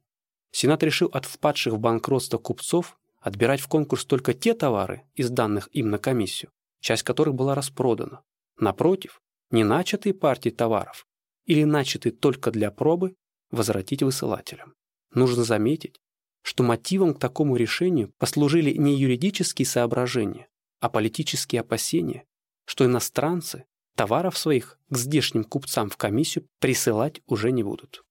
Сенат 0.52 0.82
решил 0.82 1.08
от 1.08 1.26
впадших 1.26 1.74
в 1.74 1.78
банкротство 1.78 2.38
купцов 2.38 2.98
отбирать 3.20 3.60
в 3.60 3.68
конкурс 3.68 4.04
только 4.04 4.32
те 4.32 4.54
товары, 4.54 5.02
из 5.14 5.30
данных 5.30 5.68
им 5.72 5.90
на 5.90 5.98
комиссию, 5.98 6.50
часть 6.80 7.02
которых 7.02 7.34
была 7.34 7.54
распродана. 7.54 8.22
Напротив, 8.58 9.20
не 9.50 9.64
начатые 9.64 10.14
партии 10.14 10.50
товаров 10.50 11.06
или 11.44 11.64
начатые 11.64 12.12
только 12.12 12.50
для 12.50 12.70
пробы 12.70 13.14
возвратить 13.50 14.02
высылателям. 14.02 14.74
Нужно 15.12 15.44
заметить, 15.44 16.00
что 16.42 16.62
мотивом 16.62 17.14
к 17.14 17.18
такому 17.18 17.56
решению 17.56 18.12
послужили 18.18 18.72
не 18.72 18.96
юридические 18.96 19.66
соображения, 19.66 20.48
а 20.80 20.88
политические 20.88 21.60
опасения, 21.60 22.24
что 22.64 22.84
иностранцы 22.84 23.64
товаров 23.96 24.38
своих 24.38 24.78
к 24.88 24.96
здешним 24.96 25.44
купцам 25.44 25.90
в 25.90 25.96
комиссию 25.96 26.46
присылать 26.60 27.20
уже 27.26 27.52
не 27.52 27.62
будут. 27.62 28.04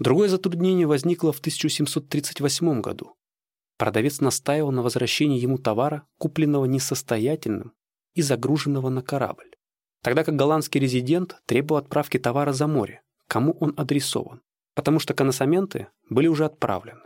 Другое 0.00 0.30
затруднение 0.30 0.86
возникло 0.86 1.30
в 1.30 1.40
1738 1.40 2.80
году. 2.80 3.16
Продавец 3.76 4.20
настаивал 4.20 4.72
на 4.72 4.82
возвращении 4.82 5.38
ему 5.38 5.58
товара, 5.58 6.06
купленного 6.16 6.64
несостоятельным 6.64 7.74
и 8.14 8.22
загруженного 8.22 8.88
на 8.88 9.02
корабль, 9.02 9.50
тогда 10.02 10.24
как 10.24 10.36
голландский 10.36 10.80
резидент 10.80 11.36
требовал 11.44 11.82
отправки 11.82 12.18
товара 12.18 12.54
за 12.54 12.66
море, 12.66 13.02
кому 13.28 13.52
он 13.60 13.74
адресован, 13.76 14.40
потому 14.74 15.00
что 15.00 15.12
коносаменты 15.12 15.88
были 16.08 16.28
уже 16.28 16.46
отправлены. 16.46 17.02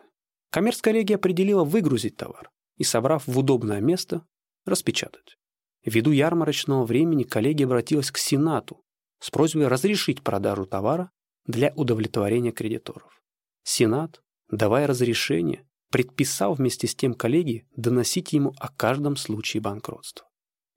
Коммерц-коллегия 0.51 1.17
определила 1.17 1.65
выгрузить 1.65 2.17
товар 2.17 2.53
и, 2.77 2.85
собрав 2.85 3.27
в 3.27 3.37
удобное 3.37 3.81
место, 3.81 4.25
распечатать. 4.67 5.37
Ввиду 5.85 6.13
ярмарочного 6.13 6.87
времени 6.87 7.25
коллегия 7.25 7.65
обратилась 7.65 8.13
к 8.13 8.19
Сенату 8.19 8.85
с 9.19 9.33
просьбой 9.33 9.67
разрешить 9.67 10.23
продажу 10.23 10.65
товара 10.65 11.11
для 11.47 11.73
удовлетворения 11.77 12.53
кредиторов. 12.53 13.23
Сенат, 13.63 14.23
давая 14.51 14.87
разрешение, 14.87 15.67
предписал 15.91 16.55
вместе 16.55 16.87
с 16.87 16.95
тем 16.95 17.15
коллегии 17.15 17.67
доносить 17.77 18.33
ему 18.33 18.55
о 18.59 18.69
каждом 18.69 19.17
случае 19.17 19.61
банкротства. 19.61 20.27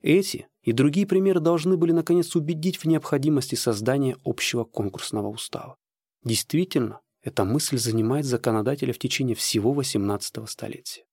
Эти 0.01 0.47
и 0.61 0.73
другие 0.73 1.07
примеры 1.07 1.39
должны 1.39 1.75
были 1.75 1.91
наконец 1.91 2.35
убедить 2.35 2.77
в 2.77 2.85
необходимости 2.85 3.55
создания 3.55 4.17
общего 4.23 4.63
конкурсного 4.63 5.27
устава. 5.27 5.77
Действительно, 6.23 7.01
эта 7.21 7.43
мысль 7.45 7.77
занимает 7.77 8.25
законодателя 8.25 8.93
в 8.93 8.99
течение 8.99 9.35
всего 9.35 9.73
XVIII 9.73 10.45
столетия. 10.47 11.03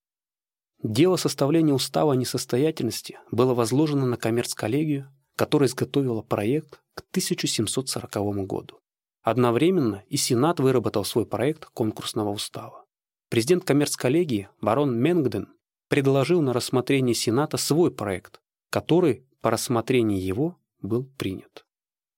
Дело 0.83 1.17
составления 1.17 1.73
устава 1.73 2.13
о 2.13 2.17
несостоятельности 2.17 3.19
было 3.31 3.55
возложено 3.55 4.05
на 4.05 4.17
коммерц-коллегию, 4.17 5.09
которая 5.35 5.69
изготовила 5.69 6.21
проект 6.21 6.83
к 6.95 7.01
1740 7.11 8.47
году. 8.47 8.81
Одновременно 9.25 10.05
и 10.11 10.19
Сенат 10.19 10.61
выработал 10.61 11.03
свой 11.03 11.25
проект 11.25 11.65
конкурсного 11.65 12.29
устава. 12.29 12.85
Президент 13.31 13.65
коммерц-коллегии 13.65 14.51
барон 14.61 14.99
Менгден 14.99 15.49
предложил 15.89 16.43
на 16.43 16.53
рассмотрение 16.53 17.15
Сената 17.15 17.57
свой 17.57 17.91
проект, 17.91 18.43
который 18.69 19.25
по 19.41 19.51
рассмотрении 19.51 20.21
его 20.21 20.59
был 20.83 21.05
принят. 21.17 21.65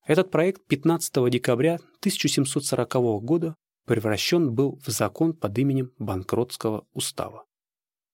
Этот 0.05 0.33
проект 0.33 0.67
15 0.67 1.31
декабря 1.31 1.77
1740 2.01 2.95
года 3.23 3.55
превращен 3.87 4.53
был 4.53 4.81
в 4.85 4.91
закон 4.91 5.33
под 5.33 5.57
именем 5.59 5.93
Банкротского 6.01 6.89
устава. 6.93 7.45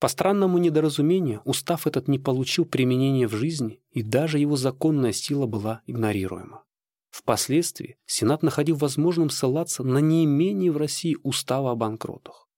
По 0.01 0.09
странному 0.09 0.59
недоразумению, 0.59 1.41
устав 1.47 1.87
этот 1.87 2.09
не 2.09 2.19
получил 2.19 2.67
применения 2.67 3.27
в 3.27 3.33
жизни, 3.33 3.81
и 3.91 4.03
даже 4.03 4.39
его 4.39 4.57
законная 4.57 5.13
сила 5.13 5.47
была 5.47 5.81
игнорируема. 5.87 6.65
Впоследствии 7.13 7.99
Сенат 8.07 8.43
находил 8.43 8.77
возможным 8.77 9.29
ссылаться 9.29 9.85
на 9.85 9.99
неимение 9.99 10.73
в 10.73 10.79
России 10.79 11.19
устава 11.23 11.71
о 11.71 11.77
банкротах. 11.77 12.49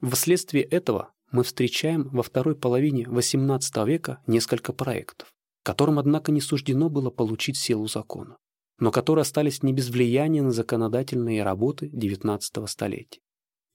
Вследствие 0.00 0.62
этого 0.62 1.12
мы 1.32 1.42
встречаем 1.42 2.08
во 2.10 2.22
второй 2.22 2.54
половине 2.54 3.02
XVIII 3.02 3.84
века 3.84 4.22
несколько 4.28 4.72
проектов, 4.72 5.34
которым, 5.64 5.98
однако, 5.98 6.30
не 6.30 6.40
суждено 6.40 6.88
было 6.88 7.10
получить 7.10 7.58
силу 7.58 7.88
закона, 7.88 8.36
но 8.78 8.92
которые 8.92 9.22
остались 9.22 9.64
не 9.64 9.72
без 9.72 9.90
влияния 9.90 10.42
на 10.42 10.52
законодательные 10.52 11.42
работы 11.42 11.88
XIX 11.88 12.40
столетия. 12.68 13.20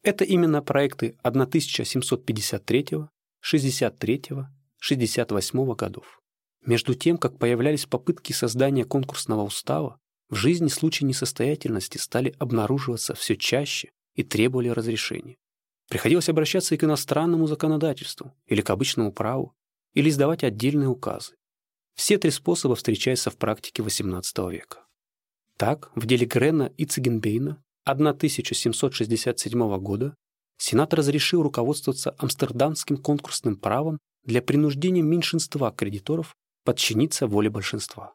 Это 0.01 0.23
именно 0.23 0.61
проекты 0.61 1.17
1753, 1.23 2.87
63, 3.41 4.23
68 4.79 5.73
годов. 5.75 6.21
Между 6.65 6.95
тем, 6.95 7.17
как 7.17 7.37
появлялись 7.37 7.85
попытки 7.85 8.31
создания 8.31 8.85
конкурсного 8.85 9.41
устава, 9.41 9.99
в 10.31 10.35
жизни 10.35 10.69
случаи 10.69 11.03
несостоятельности 11.03 11.97
стали 11.97 12.33
обнаруживаться 12.39 13.13
все 13.13 13.35
чаще 13.35 13.91
и 14.15 14.23
требовали 14.23 14.69
разрешения. 14.69 15.35
Приходилось 15.89 16.29
обращаться 16.29 16.73
и 16.73 16.77
к 16.77 16.85
иностранному 16.85 17.47
законодательству, 17.47 18.33
или 18.45 18.61
к 18.61 18.69
обычному 18.69 19.11
праву, 19.11 19.53
или 19.93 20.09
издавать 20.09 20.45
отдельные 20.45 20.87
указы. 20.87 21.35
Все 21.95 22.17
три 22.17 22.31
способа 22.31 22.75
встречаются 22.75 23.29
в 23.29 23.35
практике 23.35 23.83
XVIII 23.83 24.51
века. 24.51 24.85
Так, 25.57 25.91
в 25.95 26.05
деле 26.05 26.25
Грена 26.25 26.71
и 26.77 26.85
Цигенбейна 26.85 27.61
1767 27.83 29.77
года 29.79 30.15
Сенат 30.57 30.93
разрешил 30.93 31.43
руководствоваться 31.43 32.15
амстердамским 32.19 32.95
конкурсным 32.97 33.57
правом 33.57 33.99
для 34.23 34.41
принуждения 34.41 35.01
меньшинства 35.01 35.71
кредиторов 35.71 36.33
подчиниться 36.63 37.27
воле 37.27 37.49
большинства. 37.49 38.13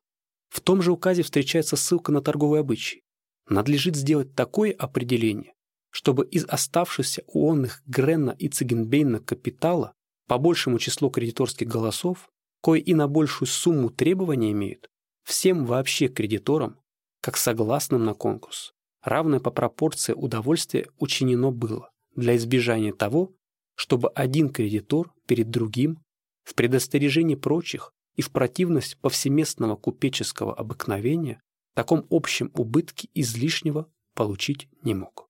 В 0.48 0.60
том 0.60 0.82
же 0.82 0.92
указе 0.92 1.22
встречается 1.22 1.76
ссылка 1.76 2.12
на 2.12 2.22
торговый 2.22 2.60
обычай. 2.60 3.02
Надлежит 3.48 3.96
сделать 3.96 4.34
такое 4.34 4.72
определение, 4.72 5.54
чтобы 5.90 6.26
из 6.26 6.44
оставшихся 6.44 7.22
у 7.26 7.50
онных 7.50 7.82
Гренна 7.86 8.34
и 8.38 8.48
Цигенбейна 8.48 9.20
капитала 9.20 9.92
по 10.26 10.38
большему 10.38 10.78
числу 10.78 11.10
кредиторских 11.10 11.68
голосов, 11.68 12.28
кое 12.62 12.80
и 12.80 12.94
на 12.94 13.06
большую 13.06 13.48
сумму 13.48 13.90
требования 13.90 14.50
имеют, 14.52 14.88
всем 15.22 15.64
вообще 15.64 16.08
кредиторам, 16.08 16.80
как 17.20 17.36
согласным 17.36 18.04
на 18.04 18.14
конкурс, 18.14 18.72
равное 19.02 19.40
по 19.40 19.50
пропорции 19.50 20.12
удовольствия 20.12 20.88
учинено 20.98 21.50
было 21.50 21.90
для 22.14 22.36
избежания 22.36 22.92
того, 22.92 23.32
чтобы 23.76 24.08
один 24.10 24.50
кредитор 24.50 25.12
перед 25.26 25.50
другим 25.50 25.98
в 26.44 26.54
предостережении 26.54 27.34
прочих 27.34 27.92
и 28.16 28.22
в 28.22 28.30
противность 28.30 28.98
повсеместного 28.98 29.76
купеческого 29.76 30.54
обыкновения 30.54 31.40
таком 31.74 32.06
общем 32.10 32.50
убытке 32.54 33.08
излишнего 33.14 33.88
получить 34.14 34.68
не 34.82 34.94
мог. 34.94 35.28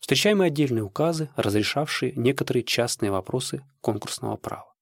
Встречаем 0.00 0.40
отдельные 0.40 0.82
указы, 0.82 1.30
разрешавшие 1.36 2.12
некоторые 2.16 2.62
частные 2.62 3.10
вопросы 3.10 3.64
конкурсного 3.80 4.36
права. 4.36 4.72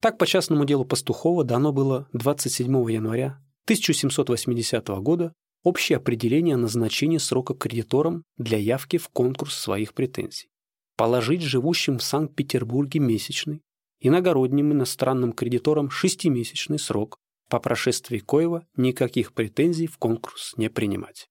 Так, 0.00 0.18
по 0.18 0.26
частному 0.26 0.64
делу 0.64 0.84
Пастухова 0.84 1.42
дано 1.42 1.72
было 1.72 2.08
27 2.12 2.70
января 2.92 3.42
1780 3.64 4.86
года 5.00 5.32
общее 5.64 5.96
определение 5.96 6.56
назначения 6.56 7.18
срока 7.18 7.54
кредиторам 7.54 8.22
для 8.36 8.58
явки 8.58 8.98
в 8.98 9.08
конкурс 9.08 9.56
своих 9.56 9.94
претензий. 9.94 10.48
Положить 10.96 11.42
живущим 11.42 11.98
в 11.98 12.02
Санкт-Петербурге 12.02 13.00
месячный, 13.00 13.62
иногородним 14.00 14.72
иностранным 14.72 15.32
кредиторам 15.32 15.90
шестимесячный 15.90 16.78
срок, 16.78 17.18
по 17.48 17.60
прошествии 17.60 18.18
коего 18.18 18.66
никаких 18.76 19.32
претензий 19.32 19.86
в 19.86 19.98
конкурс 19.98 20.54
не 20.56 20.68
принимать. 20.68 21.28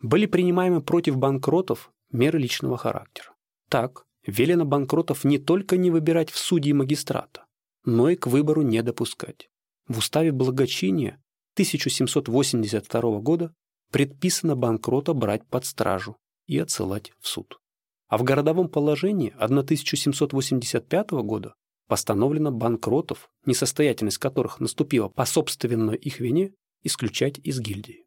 Были 0.00 0.26
принимаемы 0.26 0.80
против 0.80 1.16
банкротов 1.16 1.90
меры 2.10 2.38
личного 2.38 2.78
характера. 2.78 3.34
Так, 3.68 4.04
велено 4.26 4.64
банкротов 4.64 5.24
не 5.24 5.38
только 5.38 5.76
не 5.76 5.90
выбирать 5.90 6.30
в 6.30 6.38
судьи 6.38 6.72
магистрата, 6.72 7.44
но 7.84 8.08
и 8.08 8.16
к 8.16 8.26
выбору 8.26 8.62
не 8.62 8.82
допускать. 8.82 9.50
В 9.86 9.98
уставе 9.98 10.32
благочиния 10.32 11.22
1782 11.54 13.20
года 13.20 13.52
предписано 13.90 14.56
банкрота 14.56 15.12
брать 15.12 15.46
под 15.46 15.64
стражу 15.64 16.16
и 16.46 16.58
отсылать 16.58 17.12
в 17.20 17.28
суд. 17.28 17.58
А 18.06 18.16
в 18.16 18.22
городовом 18.22 18.68
положении 18.68 19.34
1785 19.38 21.10
года 21.10 21.54
постановлено 21.88 22.52
банкротов, 22.52 23.28
несостоятельность 23.46 24.18
которых 24.18 24.60
наступила 24.60 25.08
по 25.08 25.24
собственной 25.24 25.96
их 25.96 26.20
вине, 26.20 26.52
исключать 26.84 27.38
из 27.38 27.58
гильдии. 27.60 28.04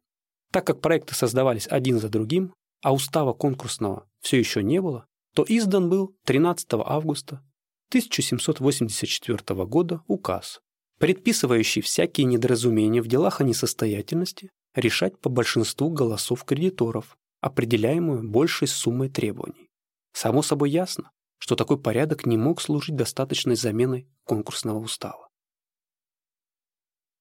Так 0.50 0.66
как 0.66 0.80
проекты 0.80 1.14
создавались 1.14 1.66
один 1.68 1.98
за 1.98 2.08
другим, 2.08 2.54
а 2.82 2.94
устава 2.94 3.32
конкурсного 3.32 4.08
все 4.20 4.38
еще 4.38 4.62
не 4.62 4.80
было, 4.80 5.06
то 5.34 5.44
издан 5.48 5.88
был 5.88 6.14
13 6.24 6.66
августа 6.74 7.42
1784 7.88 9.64
года 9.66 10.02
указ, 10.06 10.60
предписывающий 10.98 11.82
всякие 11.82 12.26
недоразумения 12.26 13.02
в 13.02 13.08
делах 13.08 13.40
о 13.40 13.44
несостоятельности 13.44 14.50
решать 14.74 15.18
по 15.18 15.28
большинству 15.28 15.90
голосов 15.90 16.44
кредиторов, 16.44 17.16
определяемую 17.40 18.28
большей 18.28 18.68
суммой 18.68 19.08
требований. 19.08 19.68
Само 20.12 20.42
собой 20.42 20.70
ясно, 20.70 21.10
что 21.42 21.56
такой 21.56 21.76
порядок 21.76 22.24
не 22.24 22.36
мог 22.36 22.60
служить 22.60 22.94
достаточной 22.94 23.56
заменой 23.56 24.08
конкурсного 24.22 24.78
устава. 24.78 25.28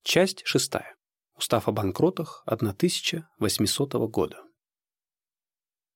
Часть 0.03 0.43
6. 0.45 0.73
Устав 1.35 1.67
о 1.67 1.71
банкротах 1.71 2.43
1800 2.45 3.93
года. 4.11 4.43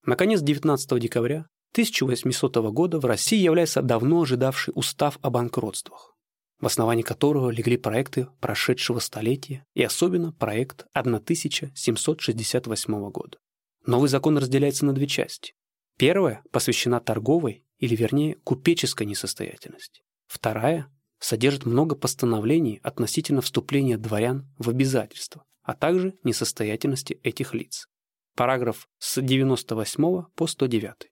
Наконец, 0.04 0.42
19 0.42 1.00
декабря 1.00 1.46
1800 1.74 2.56
года 2.72 2.98
в 2.98 3.04
России 3.04 3.38
является 3.38 3.80
давно 3.80 4.22
ожидавший 4.22 4.72
устав 4.74 5.20
о 5.22 5.30
банкротствах, 5.30 6.16
в 6.58 6.66
основании 6.66 7.04
которого 7.04 7.50
легли 7.50 7.76
проекты 7.76 8.26
прошедшего 8.40 8.98
столетия 8.98 9.64
и 9.74 9.84
особенно 9.84 10.32
проект 10.32 10.84
1768 10.94 13.10
года. 13.10 13.38
Новый 13.86 14.08
закон 14.08 14.36
разделяется 14.36 14.84
на 14.84 14.94
две 14.94 15.06
части. 15.06 15.54
Первая 15.96 16.42
посвящена 16.50 16.98
торговой 16.98 17.62
или 17.78 17.94
вернее 17.96 18.36
купеческой 18.44 19.06
несостоятельности. 19.06 20.02
Вторая 20.26 20.90
содержит 21.18 21.66
много 21.66 21.94
постановлений 21.94 22.80
относительно 22.82 23.40
вступления 23.40 23.96
дворян 23.96 24.46
в 24.58 24.68
обязательства, 24.68 25.44
а 25.62 25.74
также 25.74 26.14
несостоятельности 26.24 27.18
этих 27.22 27.54
лиц. 27.54 27.86
Параграф 28.34 28.86
с 28.98 29.20
98 29.20 30.24
по 30.34 30.46
109. 30.46 31.10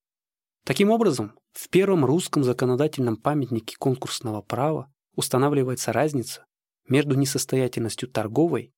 Таким 0.64 0.90
образом, 0.90 1.38
в 1.53 1.68
первом 1.68 2.05
русском 2.05 2.44
законодательном 2.44 3.16
памятнике 3.16 3.77
конкурсного 3.79 4.42
права 4.42 4.92
устанавливается 5.14 5.92
разница 5.92 6.46
между 6.88 7.14
несостоятельностью 7.14 8.09
торговой 8.09 8.72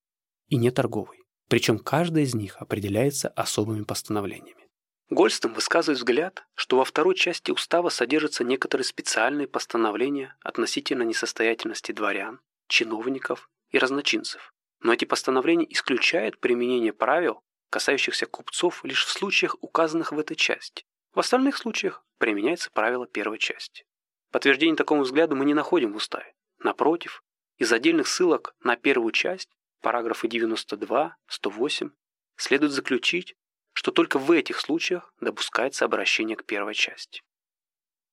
и 0.49 0.57
неторговой, 0.57 1.19
причем 1.49 1.79
каждая 1.79 2.25
из 2.25 2.35
них 2.35 2.57
определяется 2.59 3.29
особыми 3.29 3.83
постановлениями. 3.83 4.66
Гольстом 5.09 5.55
высказывает 5.55 5.99
взгляд, 5.99 6.45
что 6.55 6.79
во 6.79 6.85
второй 6.85 7.15
части 7.15 7.53
устава 7.53 7.91
содержатся 7.91 8.43
некоторые 8.43 8.85
специальные 8.85 9.47
постановления 9.47 10.37
относительно 10.43 11.03
несостоятельности 11.05 11.93
дворян, 11.93 12.41
чиновников 12.67 13.49
и 13.71 13.79
разночинцев. 13.79 14.53
Но 14.81 14.93
эти 14.93 15.05
постановления 15.05 15.73
исключают 15.73 16.41
применение 16.41 16.93
правил, 16.93 17.41
касающихся 17.71 18.27
купцов 18.27 18.85
лишь 18.85 19.05
в 19.05 19.11
случаях, 19.11 19.55
указанных 19.61 20.11
в 20.11 20.19
этой 20.19 20.35
части. 20.35 20.85
В 21.15 21.21
остальных 21.21 21.57
случаях 21.57 22.05
применяется 22.19 22.71
правило 22.73 23.07
первой 23.07 23.39
части. 23.39 23.85
Подтверждение 24.33 24.77
такому 24.77 25.03
взгляду 25.03 25.37
мы 25.37 25.45
не 25.45 25.55
находим 25.55 25.93
в 25.93 25.97
уставе. 25.97 26.35
Напротив, 26.59 27.23
из 27.59 27.73
отдельных 27.73 28.09
ссылок 28.09 28.57
на 28.61 28.77
первую 28.77 29.13
часть, 29.13 29.51
параграфы 29.83 30.27
92, 30.27 31.17
108, 31.29 31.91
следует 32.37 32.73
заключить, 32.73 33.37
что 33.77 33.93
только 33.93 34.19
в 34.19 34.31
этих 34.31 34.59
случаях 34.59 35.13
допускается 35.21 35.85
обращение 35.85 36.35
к 36.35 36.47
первой 36.47 36.75
части. 36.75 37.21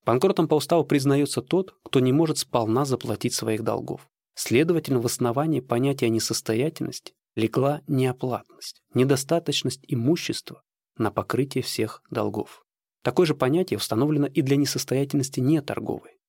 Банкротом 0.06 0.50
по 0.50 0.56
уставу 0.56 0.84
признается 0.84 1.42
тот, 1.42 1.74
кто 1.84 2.02
не 2.02 2.12
может 2.12 2.38
сполна 2.38 2.84
заплатить 2.84 3.34
своих 3.34 3.64
долгов. 3.64 4.10
Следовательно, 4.36 5.00
в 5.00 5.06
основании 5.06 5.62
понятия 5.62 6.10
несостоятельности 6.10 7.14
легла 7.36 7.82
неоплатность, 7.88 8.84
недостаточность 8.94 9.86
имущества 9.88 10.64
на 10.98 11.12
покрытие 11.12 11.64
всех 11.64 12.04
долгов. 12.12 12.66
Такое 13.02 13.26
же 13.26 13.34
понятие 13.34 13.78
установлено 13.78 14.28
и 14.28 14.42
для 14.42 14.58
несостоятельности 14.58 15.40
неторговой. 15.40 16.20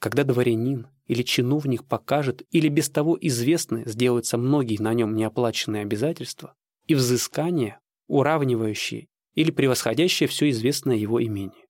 Когда 0.00 0.24
дворянин 0.24 0.88
или 1.06 1.22
чиновник 1.22 1.84
покажет 1.84 2.42
или 2.50 2.68
без 2.68 2.90
того 2.90 3.16
известны 3.20 3.84
сделаются 3.86 4.38
многие 4.38 4.82
на 4.82 4.92
нем 4.92 5.14
неоплаченные 5.14 5.82
обязательства, 5.82 6.56
и 6.86 6.94
взыскание 6.94 7.78
уравнивающие 8.08 9.08
или 9.34 9.50
превосходящие 9.50 10.28
все 10.28 10.50
известное 10.50 10.96
его 10.96 11.22
имение. 11.22 11.66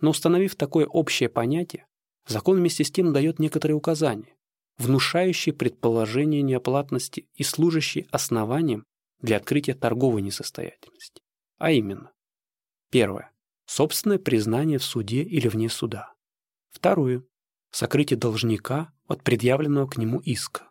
Но 0.00 0.10
установив 0.10 0.56
такое 0.56 0.86
общее 0.86 1.28
понятие, 1.28 1.86
закон 2.26 2.58
вместе 2.58 2.84
с 2.84 2.90
тем 2.90 3.12
дает 3.12 3.38
некоторые 3.38 3.76
указания, 3.76 4.34
внушающие 4.78 5.54
предположение 5.54 6.42
неоплатности 6.42 7.28
и 7.34 7.42
служащие 7.44 8.06
основанием 8.10 8.84
для 9.20 9.36
открытия 9.36 9.74
торговой 9.74 10.22
несостоятельности. 10.22 11.22
А 11.58 11.70
именно, 11.70 12.12
первое– 12.90 13.30
собственное 13.66 14.18
признание 14.18 14.78
в 14.78 14.84
суде 14.84 15.22
или 15.22 15.48
вне 15.48 15.68
суда. 15.68 16.12
Второе– 16.70 17.22
сокрытие 17.70 18.18
должника 18.18 18.92
от 19.06 19.22
предъявленного 19.22 19.86
к 19.86 19.96
нему 19.96 20.18
иска. 20.18 20.70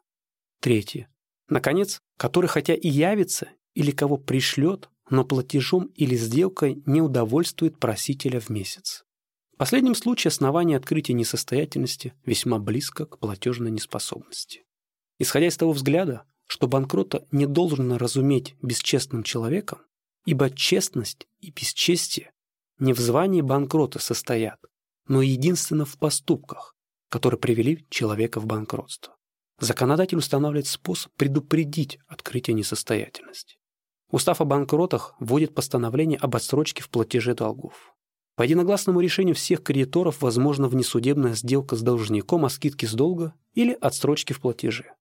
Третье– 0.60 1.10
наконец, 1.48 2.02
который 2.18 2.48
хотя 2.48 2.74
и 2.74 2.90
явится 2.90 3.50
или 3.74 3.92
кого 3.92 4.18
пришлет, 4.18 4.90
но 5.12 5.26
платежом 5.26 5.92
или 5.96 6.16
сделкой 6.16 6.82
не 6.86 7.02
удовольствует 7.02 7.78
просителя 7.78 8.40
в 8.40 8.50
месяц. 8.50 9.04
В 9.54 9.58
последнем 9.58 9.94
случае 9.94 10.30
основание 10.30 10.78
открытия 10.78 11.14
несостоятельности 11.14 12.14
весьма 12.26 12.58
близко 12.58 13.06
к 13.06 13.20
платежной 13.20 13.72
неспособности. 13.72 14.64
Исходя 15.20 15.48
из 15.48 15.58
того 15.58 15.74
взгляда, 15.74 16.24
что 16.48 16.68
банкрота 16.68 17.28
не 17.32 17.46
должен 17.46 17.92
разуметь 17.92 18.56
бесчестным 18.62 19.22
человеком, 19.24 19.80
ибо 20.26 20.50
честность 20.50 21.28
и 21.42 21.52
бесчестие 21.52 22.32
не 22.80 22.94
в 22.94 23.00
звании 23.00 23.42
банкрота 23.42 24.00
состоят, 24.00 24.60
но 25.08 25.22
единственно 25.22 25.86
в 25.86 25.98
поступках, 25.98 26.74
которые 27.10 27.40
привели 27.40 27.86
человека 27.90 28.40
в 28.40 28.46
банкротство. 28.46 29.16
Законодатель 29.60 30.18
устанавливает 30.18 30.68
способ 30.68 31.12
предупредить 31.18 32.00
открытие 32.08 32.56
несостоятельности. 32.56 33.58
Устав 34.12 34.42
о 34.42 34.46
банкротах 34.46 35.16
вводит 35.20 35.56
постановление 35.56 36.20
об 36.20 36.36
отсрочке 36.36 36.84
в 36.84 36.90
платеже 36.90 37.34
долгов. 37.34 37.96
По 38.36 38.44
единогласному 38.44 39.00
решению 39.00 39.36
всех 39.36 39.64
кредиторов 39.64 40.22
возможна 40.22 40.68
внесудебная 40.68 41.34
сделка 41.34 41.78
с 41.78 41.82
должником 41.82 42.44
о 42.44 42.50
скидке 42.50 42.88
с 42.88 42.94
долга 42.94 43.34
или 43.54 43.78
отсрочке 43.80 44.34
в 44.34 44.42
платеже. 44.42 44.94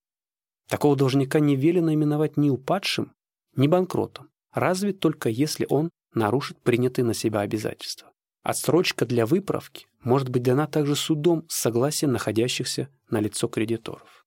Такого 0.69 0.95
должника 0.95 1.41
не 1.41 1.57
велено 1.57 1.93
именовать 1.93 2.37
ни 2.37 2.51
упадшим, 2.51 3.13
ни 3.57 3.67
банкротом, 3.67 4.31
разве 4.53 4.93
только 4.93 5.29
если 5.29 5.67
он 5.69 5.91
нарушит 6.15 6.61
принятые 6.61 7.05
на 7.05 7.15
себя 7.15 7.41
обязательства. 7.41 8.13
Отсрочка 8.43 9.07
для 9.07 9.27
выправки 9.27 9.87
может 10.03 10.29
быть 10.29 10.45
дана 10.45 10.67
также 10.67 10.95
судом 10.95 11.45
с 11.49 11.57
согласием 11.57 12.13
находящихся 12.13 12.89
на 13.11 13.21
лицо 13.21 13.49
кредиторов. 13.49 14.20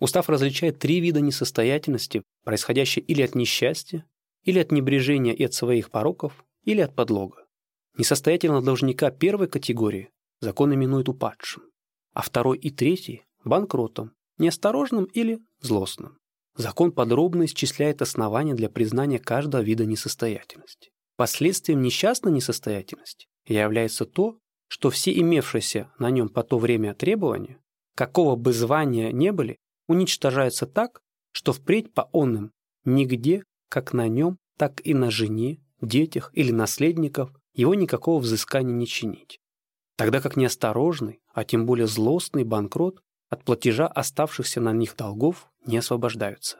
Устав 0.00 0.30
различает 0.30 0.78
три 0.78 0.98
вида 0.98 1.20
несостоятельности, 1.20 2.22
происходящие 2.44 3.04
или 3.04 3.22
от 3.22 3.34
несчастья, 3.34 4.06
или 4.44 4.58
от 4.58 4.72
небрежения 4.72 5.34
и 5.34 5.44
от 5.44 5.52
своих 5.52 5.90
пороков, 5.90 6.44
или 6.64 6.80
от 6.80 6.94
подлога. 6.94 7.44
Несостоятельного 7.98 8.62
должника 8.62 9.10
первой 9.10 9.46
категории 9.46 10.10
закон 10.40 10.74
именует 10.74 11.10
упадшим, 11.10 11.64
а 12.14 12.22
второй 12.22 12.56
и 12.58 12.70
третий– 12.70 13.24
банкротом, 13.44 14.12
неосторожным 14.38 15.04
или 15.04 15.38
злостным. 15.60 16.16
Закон 16.56 16.92
подробно 16.92 17.44
исчисляет 17.44 18.00
основания 18.00 18.54
для 18.54 18.70
признания 18.70 19.18
каждого 19.18 19.60
вида 19.62 19.84
несостоятельности. 19.84 20.90
Последствием 21.16 21.82
несчастной 21.82 22.32
несостоятельности 22.32 23.26
является 23.46 24.06
то, 24.06 24.38
что 24.68 24.88
все 24.88 25.12
имевшиеся 25.12 25.92
на 25.98 26.10
нем 26.10 26.30
по 26.30 26.42
то 26.42 26.58
время 26.58 26.94
требования, 26.94 27.58
какого 27.94 28.36
бы 28.36 28.52
звания 28.52 29.12
не 29.12 29.32
были, 29.32 29.58
уничтожаются 29.90 30.66
так, 30.66 31.02
что 31.32 31.52
впредь 31.52 31.92
по 31.92 32.08
онным 32.12 32.52
нигде, 32.84 33.42
как 33.68 33.92
на 33.92 34.06
нем, 34.06 34.38
так 34.56 34.80
и 34.86 34.94
на 34.94 35.10
жене, 35.10 35.58
детях 35.80 36.30
или 36.32 36.52
наследников, 36.52 37.32
его 37.54 37.74
никакого 37.74 38.20
взыскания 38.20 38.72
не 38.72 38.86
чинить. 38.86 39.40
Тогда 39.96 40.20
как 40.20 40.36
неосторожный, 40.36 41.18
а 41.34 41.42
тем 41.42 41.66
более 41.66 41.88
злостный 41.88 42.44
банкрот 42.44 43.00
от 43.30 43.44
платежа 43.44 43.88
оставшихся 43.88 44.60
на 44.60 44.72
них 44.72 44.94
долгов 44.94 45.50
не 45.66 45.78
освобождаются. 45.78 46.58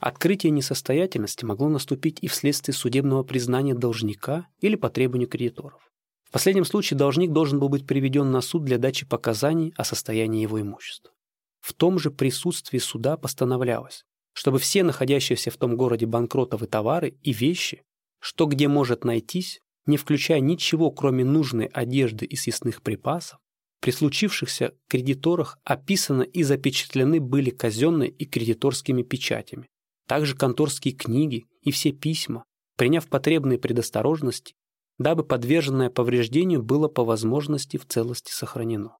Открытие 0.00 0.50
несостоятельности 0.50 1.44
могло 1.44 1.68
наступить 1.68 2.18
и 2.22 2.26
вследствие 2.26 2.74
судебного 2.74 3.22
признания 3.22 3.74
должника 3.74 4.48
или 4.58 4.74
по 4.74 4.90
требованию 4.90 5.28
кредиторов. 5.28 5.88
В 6.24 6.32
последнем 6.32 6.64
случае 6.64 6.98
должник 6.98 7.30
должен 7.30 7.60
был 7.60 7.68
быть 7.68 7.86
приведен 7.86 8.32
на 8.32 8.40
суд 8.40 8.64
для 8.64 8.78
дачи 8.78 9.06
показаний 9.06 9.72
о 9.76 9.84
состоянии 9.84 10.42
его 10.42 10.60
имущества. 10.60 11.12
В 11.60 11.74
том 11.74 11.98
же 11.98 12.10
присутствии 12.10 12.78
суда 12.78 13.16
постановлялось, 13.16 14.04
чтобы 14.32 14.58
все 14.58 14.82
находящиеся 14.82 15.50
в 15.50 15.56
том 15.56 15.76
городе 15.76 16.06
банкротовы 16.06 16.66
товары 16.66 17.16
и 17.22 17.32
вещи, 17.32 17.82
что 18.20 18.46
где 18.46 18.68
может 18.68 19.04
найтись, 19.04 19.60
не 19.86 19.96
включая 19.96 20.40
ничего, 20.40 20.90
кроме 20.90 21.24
нужной 21.24 21.66
одежды 21.66 22.26
и 22.26 22.36
съестных 22.36 22.82
припасов, 22.82 23.38
при 23.80 23.90
случившихся 23.92 24.74
кредиторах 24.88 25.58
описаны 25.64 26.24
и 26.24 26.42
запечатлены 26.42 27.20
были 27.20 27.50
казенные 27.50 28.10
и 28.10 28.26
кредиторскими 28.26 29.02
печатями, 29.02 29.68
также 30.06 30.36
конторские 30.36 30.94
книги 30.94 31.46
и 31.62 31.70
все 31.70 31.92
письма, 31.92 32.44
приняв 32.76 33.08
потребные 33.08 33.58
предосторожности, 33.58 34.54
дабы 34.98 35.24
подверженное 35.24 35.90
повреждению 35.90 36.62
было 36.62 36.88
по 36.88 37.04
возможности 37.04 37.76
в 37.76 37.86
целости 37.86 38.32
сохранено. 38.32 38.96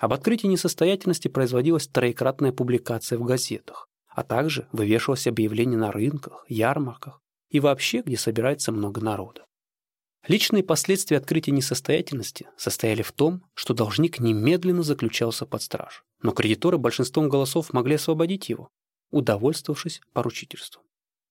Об 0.00 0.14
открытии 0.14 0.46
несостоятельности 0.46 1.28
производилась 1.28 1.86
троекратная 1.86 2.52
публикация 2.52 3.18
в 3.18 3.22
газетах, 3.22 3.86
а 4.08 4.24
также 4.24 4.66
вывешивалось 4.72 5.26
объявление 5.26 5.78
на 5.78 5.92
рынках, 5.92 6.46
ярмарках 6.48 7.20
и 7.50 7.60
вообще, 7.60 8.00
где 8.00 8.16
собирается 8.16 8.72
много 8.72 9.02
народа. 9.02 9.44
Личные 10.26 10.64
последствия 10.64 11.18
открытия 11.18 11.50
несостоятельности 11.50 12.48
состояли 12.56 13.02
в 13.02 13.12
том, 13.12 13.44
что 13.54 13.74
должник 13.74 14.20
немедленно 14.20 14.82
заключался 14.82 15.44
под 15.44 15.60
страж, 15.60 16.02
но 16.22 16.32
кредиторы 16.32 16.78
большинством 16.78 17.28
голосов 17.28 17.74
могли 17.74 17.96
освободить 17.96 18.48
его, 18.48 18.70
удовольствовавшись 19.10 20.00
поручительством. 20.14 20.82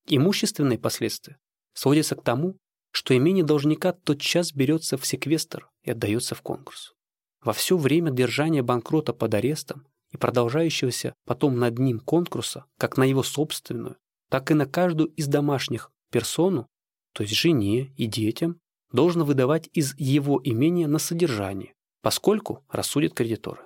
Имущественные 0.05 0.77
последствия 0.77 1.38
сводятся 1.73 2.15
к 2.15 2.23
тому, 2.23 2.58
что 2.91 3.17
имение 3.17 3.43
должника 3.43 3.93
тотчас 3.93 4.53
берется 4.53 4.97
в 4.97 5.08
секвестр 5.08 5.69
и 5.82 5.89
отдается 5.89 6.36
в 6.36 6.43
конкурс. 6.43 6.93
Во 7.41 7.54
все 7.54 7.78
время 7.78 8.12
держания 8.12 8.63
банкрота 8.63 9.13
под 9.13 9.34
арестом 9.34 9.88
и 10.12 10.17
продолжающегося 10.17 11.13
потом 11.25 11.58
над 11.58 11.80
ним 11.80 11.99
конкурса, 11.99 12.65
как 12.78 12.97
на 12.97 13.04
его 13.04 13.23
собственную, 13.23 13.97
так 14.30 14.52
и 14.52 14.54
на 14.54 14.65
каждую 14.65 15.10
из 15.12 15.28
домашних 15.28 15.91
персону, 16.12 16.67
то 17.13 17.23
есть 17.23 17.36
жене 17.36 17.93
и 17.95 18.06
детям, 18.06 18.60
должно 18.91 19.23
выдавать 19.23 19.69
из 19.73 19.95
его 19.97 20.41
имения 20.43 20.88
на 20.88 20.99
содержание, 20.99 21.73
поскольку 22.02 22.65
рассудят 22.69 23.13
кредиторы. 23.13 23.62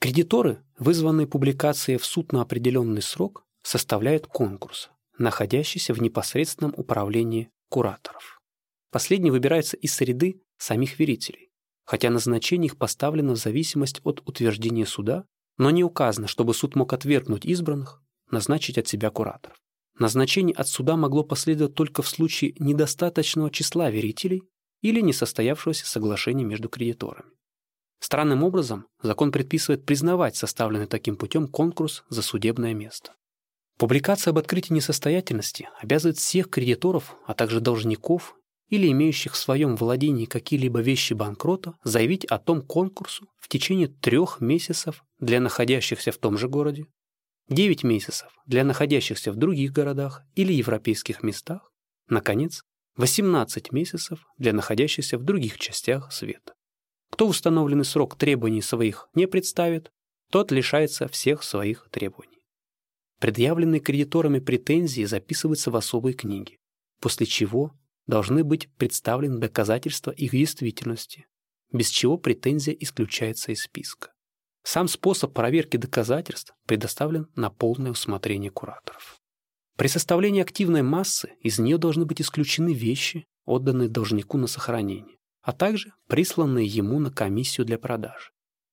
Кредиторы, 0.00 0.64
вызванные 0.78 1.26
публикацией 1.26 1.98
в 1.98 2.04
суд 2.04 2.32
на 2.32 2.42
определенный 2.42 3.02
срок, 3.02 3.44
составляют 3.62 4.26
конкурс, 4.26 4.90
находящийся 5.18 5.92
в 5.94 6.00
непосредственном 6.00 6.72
управлении 6.76 7.50
кураторов. 7.68 8.40
Последний 8.90 9.30
выбирается 9.30 9.76
из 9.76 9.94
среды 9.94 10.42
самих 10.56 10.98
верителей, 10.98 11.49
хотя 11.84 12.10
назначение 12.10 12.66
их 12.66 12.76
поставлено 12.76 13.32
в 13.32 13.38
зависимость 13.38 14.00
от 14.04 14.20
утверждения 14.26 14.86
суда, 14.86 15.24
но 15.58 15.70
не 15.70 15.84
указано, 15.84 16.26
чтобы 16.26 16.54
суд 16.54 16.76
мог 16.76 16.92
отвергнуть 16.92 17.44
избранных, 17.44 18.02
назначить 18.30 18.78
от 18.78 18.88
себя 18.88 19.10
кураторов. 19.10 19.56
Назначение 19.98 20.56
от 20.56 20.68
суда 20.68 20.96
могло 20.96 21.24
последовать 21.24 21.74
только 21.74 22.02
в 22.02 22.08
случае 22.08 22.54
недостаточного 22.58 23.50
числа 23.50 23.90
верителей 23.90 24.44
или 24.80 25.00
несостоявшегося 25.00 25.86
соглашения 25.86 26.44
между 26.44 26.68
кредиторами. 26.68 27.30
Странным 27.98 28.42
образом, 28.42 28.86
закон 29.02 29.30
предписывает 29.30 29.84
признавать 29.84 30.34
составленный 30.34 30.86
таким 30.86 31.16
путем 31.16 31.46
конкурс 31.46 32.02
за 32.08 32.22
судебное 32.22 32.72
место. 32.72 33.12
Публикация 33.78 34.30
об 34.30 34.38
открытии 34.38 34.72
несостоятельности 34.72 35.68
обязывает 35.78 36.16
всех 36.16 36.48
кредиторов, 36.48 37.16
а 37.26 37.34
также 37.34 37.60
должников 37.60 38.36
или 38.70 38.90
имеющих 38.90 39.34
в 39.34 39.36
своем 39.36 39.76
владении 39.76 40.24
какие-либо 40.24 40.80
вещи 40.80 41.12
банкрота 41.12 41.74
заявить 41.84 42.24
о 42.24 42.38
том 42.38 42.62
конкурсу 42.62 43.28
в 43.38 43.48
течение 43.48 43.88
трех 43.88 44.40
месяцев 44.40 45.04
для 45.18 45.40
находящихся 45.40 46.12
в 46.12 46.18
том 46.18 46.38
же 46.38 46.48
городе, 46.48 46.86
9 47.48 47.82
месяцев 47.82 48.28
для 48.46 48.64
находящихся 48.64 49.32
в 49.32 49.36
других 49.36 49.72
городах 49.72 50.22
или 50.36 50.52
европейских 50.52 51.24
местах, 51.24 51.72
наконец, 52.08 52.62
18 52.96 53.72
месяцев 53.72 54.24
для 54.38 54.52
находящихся 54.52 55.18
в 55.18 55.24
других 55.24 55.58
частях 55.58 56.12
света. 56.12 56.54
Кто 57.10 57.26
установленный 57.26 57.84
срок 57.84 58.16
требований 58.16 58.62
своих 58.62 59.08
не 59.14 59.26
представит, 59.26 59.90
тот 60.30 60.52
лишается 60.52 61.08
всех 61.08 61.42
своих 61.42 61.88
требований. 61.90 62.46
Предъявленные 63.18 63.80
кредиторами 63.80 64.38
претензии 64.38 65.04
записываются 65.04 65.72
в 65.72 65.76
особой 65.76 66.12
книге, 66.12 66.58
после 67.00 67.26
чего 67.26 67.72
должны 68.10 68.44
быть 68.44 68.68
представлены 68.76 69.38
доказательства 69.38 70.10
их 70.10 70.32
действительности, 70.32 71.26
без 71.72 71.88
чего 71.88 72.18
претензия 72.18 72.76
исключается 72.78 73.52
из 73.52 73.62
списка. 73.62 74.12
Сам 74.62 74.88
способ 74.88 75.32
проверки 75.32 75.78
доказательств 75.78 76.54
предоставлен 76.66 77.28
на 77.34 77.48
полное 77.48 77.92
усмотрение 77.92 78.50
кураторов. 78.50 79.18
При 79.76 79.86
составлении 79.86 80.42
активной 80.42 80.82
массы 80.82 81.32
из 81.40 81.58
нее 81.58 81.78
должны 81.78 82.04
быть 82.04 82.20
исключены 82.20 82.74
вещи, 82.74 83.24
отданные 83.46 83.88
должнику 83.88 84.36
на 84.36 84.46
сохранение 84.46 85.16
а 85.42 85.52
также 85.52 85.92
присланные 86.06 86.66
ему 86.66 86.98
на 86.98 87.10
комиссию 87.10 87.66
для 87.66 87.78
продажи. 87.78 88.30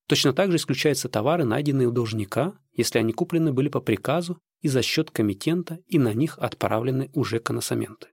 Точно 0.08 0.34
так 0.34 0.52
же 0.52 0.58
исключаются 0.58 1.10
товары, 1.10 1.43
найденные 1.43 1.88
у 1.88 1.91
должника, 1.91 2.58
если 2.73 3.00
они 3.00 3.13
куплены 3.13 3.52
были 3.52 3.69
по 3.69 3.82
приказу 3.82 4.39
и 4.62 4.67
за 4.67 4.82
счет 4.82 5.12
комитента 5.12 5.80
и 5.88 6.00
на 6.00 6.13
них 6.13 6.38
отправлены 6.39 7.10
уже 7.13 7.39
коносаменты. 7.39 8.08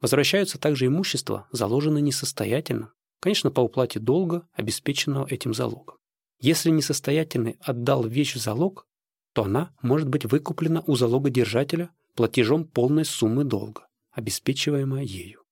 Возвращаются 0.00 0.58
также 0.58 0.86
имущество, 0.86 1.46
заложенное 1.52 2.00
несостоятельным, 2.00 2.92
конечно, 3.20 3.50
по 3.50 3.60
уплате 3.60 4.00
долга, 4.00 4.46
обеспеченного 4.52 5.26
этим 5.26 5.54
залогом. 5.54 5.96
Если 6.40 6.70
несостоятельный 6.70 7.58
отдал 7.60 8.06
вещь 8.06 8.34
в 8.34 8.38
залог, 8.38 8.86
то 9.34 9.44
она 9.44 9.74
может 9.82 10.08
быть 10.08 10.24
выкуплена 10.24 10.82
у 10.86 10.96
залогодержателя 10.96 11.90
платежом 12.14 12.64
полной 12.64 13.04
суммы 13.04 13.44
долга, 13.44 13.86
обеспечиваемая 14.10 15.04
ею. 15.04 15.42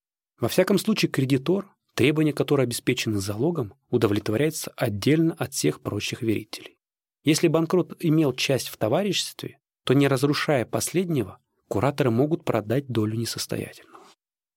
Во 0.41 0.49
всяком 0.49 0.79
случае, 0.79 1.11
кредитор 1.11 1.67
Требования, 1.99 2.33
которые 2.33 2.63
обеспечены 2.63 3.19
залогом, 3.19 3.75
удовлетворяются 3.91 4.73
отдельно 4.77 5.35
от 5.37 5.53
всех 5.53 5.81
прочих 5.81 6.23
верителей. 6.23 6.79
Если 7.25 7.49
банкрот 7.49 7.97
имел 7.99 8.33
часть 8.35 8.69
в 8.69 8.77
товариществе, 8.77 9.59
то 9.83 9.95
не 9.95 10.07
разрушая 10.07 10.65
последнего, 10.65 11.41
кураторы 11.67 12.13
могут 12.13 12.45
продать 12.45 12.87
долю 12.87 13.19
несостоятельного. 13.19 13.98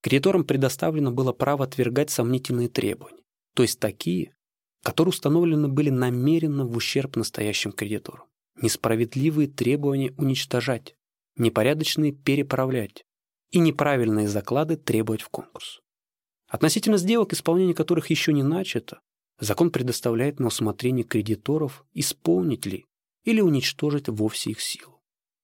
Кредиторам 0.02 0.44
предоставлено 0.44 1.12
было 1.12 1.32
право 1.32 1.64
отвергать 1.64 2.10
сомнительные 2.10 2.70
требования, 2.70 3.22
то 3.54 3.62
есть 3.62 3.80
такие, 3.80 4.36
которые 4.84 5.12
установлены 5.12 5.68
были 5.68 5.90
намеренно 5.90 6.66
в 6.66 6.76
ущерб 6.76 7.16
настоящим 7.16 7.72
кредиторам. 7.72 8.26
Несправедливые 8.62 9.48
требования 9.48 10.14
уничтожать, 10.18 10.96
непорядочные 11.38 12.12
переправлять 12.12 13.06
и 13.52 13.60
неправильные 13.60 14.28
заклады 14.28 14.76
требовать 14.76 15.22
в 15.22 15.30
конкурс. 15.30 15.82
Относительно 16.48 16.98
сделок, 16.98 17.34
исполнение 17.34 17.76
которых 17.76 18.10
еще 18.10 18.34
не 18.34 18.44
начато, 18.44 19.00
закон 19.40 19.72
предоставляет 19.72 20.40
на 20.40 20.48
усмотрение 20.48 21.06
кредиторов 21.06 21.86
исполнить 21.94 22.66
ли 22.66 22.86
или 23.24 23.40
уничтожить 23.40 24.10
вовсе 24.10 24.52
их 24.52 24.62
силу. 24.62 25.02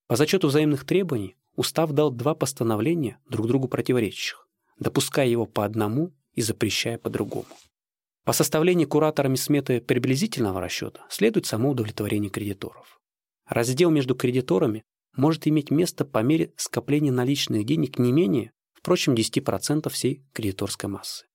По 0.07 0.15
зачету 0.15 0.47
взаимных 0.47 0.85
требований 0.85 1.35
устав 1.55 1.91
дал 1.91 2.11
два 2.11 2.35
постановления, 2.35 3.19
друг 3.29 3.47
другу 3.47 3.67
противоречащих, 3.67 4.46
допуская 4.79 5.27
его 5.27 5.45
по 5.45 5.65
одному 5.65 6.13
и 6.33 6.41
запрещая 6.41 6.97
по 6.97 7.09
другому. 7.09 7.47
По 8.23 8.33
составлению 8.33 8.87
кураторами 8.87 9.35
сметы 9.35 9.81
приблизительного 9.81 10.59
расчета 10.59 11.05
следует 11.09 11.45
само 11.45 11.71
удовлетворение 11.71 12.29
кредиторов. 12.29 12.99
Раздел 13.45 13.89
между 13.89 14.15
кредиторами 14.15 14.83
может 15.15 15.47
иметь 15.47 15.71
место 15.71 16.05
по 16.05 16.21
мере 16.21 16.53
скопления 16.57 17.11
наличных 17.11 17.65
денег 17.65 17.97
не 17.97 18.11
менее 18.11 18.51
впрочем, 18.87 19.15
10% 19.15 19.89
всей 19.89 20.23
кредиторской 20.31 20.89
массы. 20.89 21.25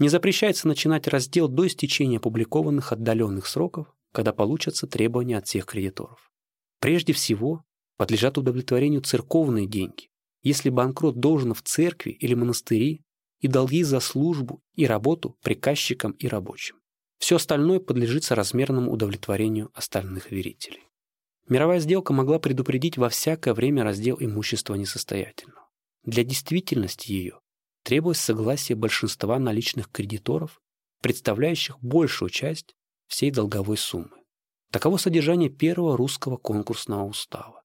Не 0.00 0.08
запрещается 0.08 0.66
начинать 0.66 1.06
раздел 1.06 1.46
до 1.46 1.68
истечения 1.68 2.16
опубликованных 2.16 2.90
отдаленных 2.90 3.46
сроков, 3.46 3.86
когда 4.10 4.32
получатся 4.32 4.88
требования 4.88 5.38
от 5.38 5.46
всех 5.46 5.66
кредиторов. 5.66 6.32
Прежде 6.80 7.12
всего, 7.12 7.62
подлежат 7.96 8.38
удовлетворению 8.38 9.02
церковные 9.02 9.68
деньги. 9.68 10.08
Если 10.46 10.70
банкрот 10.70 11.18
должен 11.18 11.54
в 11.54 11.62
церкви 11.62 12.10
или 12.12 12.34
монастыри, 12.34 13.02
и 13.40 13.48
долги 13.48 13.82
за 13.82 13.98
службу 13.98 14.62
и 14.76 14.86
работу 14.86 15.36
приказчикам 15.42 16.12
и 16.12 16.28
рабочим. 16.28 16.76
Все 17.18 17.34
остальное 17.34 17.80
подлежит 17.80 18.22
соразмерному 18.22 18.92
удовлетворению 18.92 19.72
остальных 19.74 20.30
верителей. 20.30 20.84
Мировая 21.48 21.80
сделка 21.80 22.12
могла 22.12 22.38
предупредить 22.38 22.96
во 22.96 23.08
всякое 23.08 23.54
время 23.54 23.82
раздел 23.82 24.18
имущества 24.20 24.76
несостоятельного. 24.76 25.68
Для 26.04 26.22
действительности 26.22 27.10
ее 27.10 27.40
требовалось 27.82 28.20
согласие 28.20 28.76
большинства 28.76 29.40
наличных 29.40 29.90
кредиторов, 29.90 30.60
представляющих 31.02 31.76
большую 31.80 32.30
часть 32.30 32.76
всей 33.08 33.32
долговой 33.32 33.78
суммы. 33.78 34.22
Таково 34.70 34.98
содержание 34.98 35.50
первого 35.50 35.96
русского 35.96 36.36
конкурсного 36.36 37.02
устава. 37.02 37.55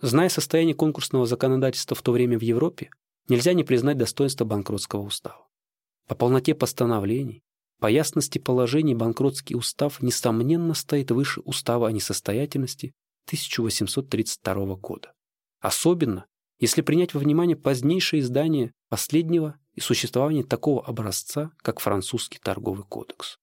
Зная 0.00 0.28
состояние 0.28 0.74
конкурсного 0.74 1.26
законодательства 1.26 1.96
в 1.96 2.02
то 2.02 2.12
время 2.12 2.38
в 2.38 2.42
Европе, 2.42 2.90
нельзя 3.28 3.52
не 3.52 3.64
признать 3.64 3.98
достоинства 3.98 4.44
банкротского 4.44 5.00
устава. 5.00 5.48
По 6.06 6.14
полноте 6.14 6.54
постановлений, 6.54 7.42
по 7.80 7.86
ясности 7.88 8.38
положений 8.38 8.94
банкротский 8.94 9.56
устав 9.56 10.00
несомненно 10.00 10.74
стоит 10.74 11.10
выше 11.10 11.40
устава 11.40 11.88
о 11.88 11.92
несостоятельности 11.92 12.92
1832 13.26 14.76
года. 14.76 15.12
Особенно, 15.60 16.26
если 16.60 16.82
принять 16.82 17.14
во 17.14 17.20
внимание 17.20 17.56
позднейшее 17.56 18.20
издание 18.20 18.72
последнего 18.88 19.58
и 19.74 19.80
существование 19.80 20.44
такого 20.44 20.84
образца, 20.84 21.52
как 21.58 21.80
французский 21.80 22.38
торговый 22.38 22.84
кодекс. 22.84 23.38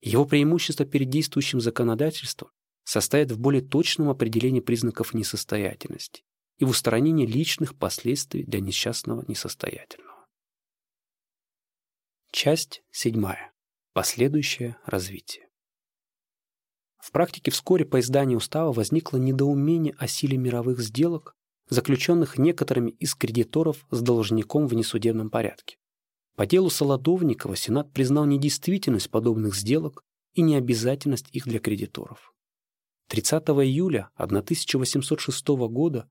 Его 0.00 0.24
преимущество 0.24 0.84
перед 0.84 1.08
действующим 1.10 1.60
законодательством 1.60 2.50
состоит 2.88 3.30
в 3.30 3.38
более 3.38 3.60
точном 3.60 4.08
определении 4.08 4.60
признаков 4.60 5.12
несостоятельности 5.12 6.22
и 6.56 6.64
в 6.64 6.70
устранении 6.70 7.26
личных 7.26 7.76
последствий 7.76 8.44
для 8.44 8.60
несчастного 8.60 9.26
несостоятельного. 9.28 10.26
Часть 12.32 12.82
седьмая. 12.90 13.52
Последующее 13.92 14.78
развитие. 14.86 15.48
В 16.96 17.12
практике 17.12 17.50
вскоре 17.50 17.84
по 17.84 18.00
изданию 18.00 18.38
устава 18.38 18.72
возникло 18.72 19.18
недоумение 19.18 19.94
о 19.98 20.08
силе 20.08 20.38
мировых 20.38 20.80
сделок, 20.80 21.36
заключенных 21.68 22.38
некоторыми 22.38 22.92
из 22.92 23.14
кредиторов 23.14 23.86
с 23.90 24.00
должником 24.00 24.66
в 24.66 24.72
несудебном 24.72 25.28
порядке. 25.28 25.76
По 26.36 26.46
делу 26.46 26.70
Солодовникова 26.70 27.54
Сенат 27.54 27.92
признал 27.92 28.24
недействительность 28.24 29.10
подобных 29.10 29.56
сделок 29.56 30.02
и 30.32 30.40
необязательность 30.40 31.28
их 31.32 31.44
для 31.44 31.58
кредиторов. 31.58 32.32
30 33.08 33.42
июля 33.64 34.10
1806 34.16 35.48
года 35.48 36.08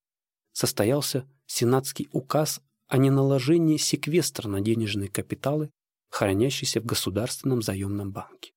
состоялся 0.52 1.28
Сенатский 1.46 2.10
указ 2.12 2.62
о 2.88 2.98
неналожении 2.98 3.78
секвестра 3.78 4.50
на 4.50 4.62
денежные 4.62 5.08
капиталы, 5.08 5.70
хранящиеся 6.10 6.82
в 6.82 6.86
Государственном 6.86 7.62
заемном 7.62 8.12
банке. 8.12 8.54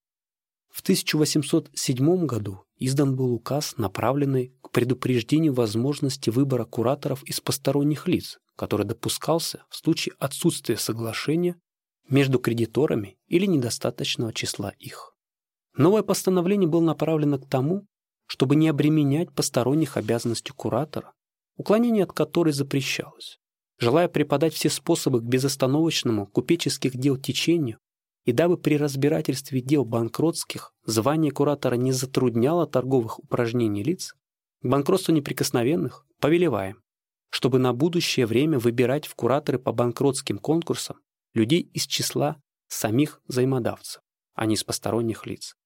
В 0.70 0.80
1807 0.82 2.26
году 2.26 2.64
издан 2.78 3.16
был 3.16 3.34
указ, 3.34 3.76
направленный 3.76 4.54
к 4.62 4.70
предупреждению 4.70 5.52
возможности 5.52 6.30
выбора 6.30 6.64
кураторов 6.64 7.22
из 7.24 7.40
посторонних 7.40 8.08
лиц, 8.08 8.38
который 8.56 8.86
допускался 8.86 9.64
в 9.68 9.76
случае 9.76 10.14
отсутствия 10.18 10.76
соглашения 10.76 11.56
между 12.08 12.38
кредиторами 12.38 13.18
или 13.26 13.46
недостаточного 13.46 14.32
числа 14.32 14.70
их. 14.78 15.14
Новое 15.76 16.02
постановление 16.02 16.68
было 16.68 16.82
направлено 16.82 17.38
к 17.38 17.48
тому, 17.48 17.86
чтобы 18.30 18.54
не 18.54 18.68
обременять 18.68 19.32
посторонних 19.32 19.96
обязанностью 19.96 20.54
куратора, 20.54 21.14
уклонение 21.56 22.04
от 22.04 22.12
которой 22.12 22.52
запрещалось. 22.52 23.40
Желая 23.76 24.06
преподать 24.06 24.54
все 24.54 24.70
способы 24.70 25.20
к 25.20 25.24
безостановочному 25.24 26.28
купеческих 26.28 26.96
дел 26.96 27.16
течению, 27.16 27.80
и 28.24 28.30
дабы 28.30 28.56
при 28.56 28.76
разбирательстве 28.76 29.60
дел 29.60 29.84
банкротских 29.84 30.72
звание 30.84 31.32
куратора 31.32 31.74
не 31.74 31.90
затрудняло 31.90 32.68
торговых 32.68 33.18
упражнений 33.18 33.82
лиц, 33.82 34.14
к 34.62 34.64
банкротству 34.64 35.12
неприкосновенных 35.12 36.06
повелеваем, 36.20 36.80
чтобы 37.30 37.58
на 37.58 37.72
будущее 37.72 38.26
время 38.26 38.60
выбирать 38.60 39.08
в 39.08 39.16
кураторы 39.16 39.58
по 39.58 39.72
банкротским 39.72 40.38
конкурсам 40.38 40.98
людей 41.34 41.62
из 41.74 41.84
числа 41.84 42.36
самих 42.68 43.20
взаимодавцев, 43.26 44.00
а 44.34 44.46
не 44.46 44.54
из 44.54 44.62
посторонних 44.62 45.26
лиц. 45.26 45.56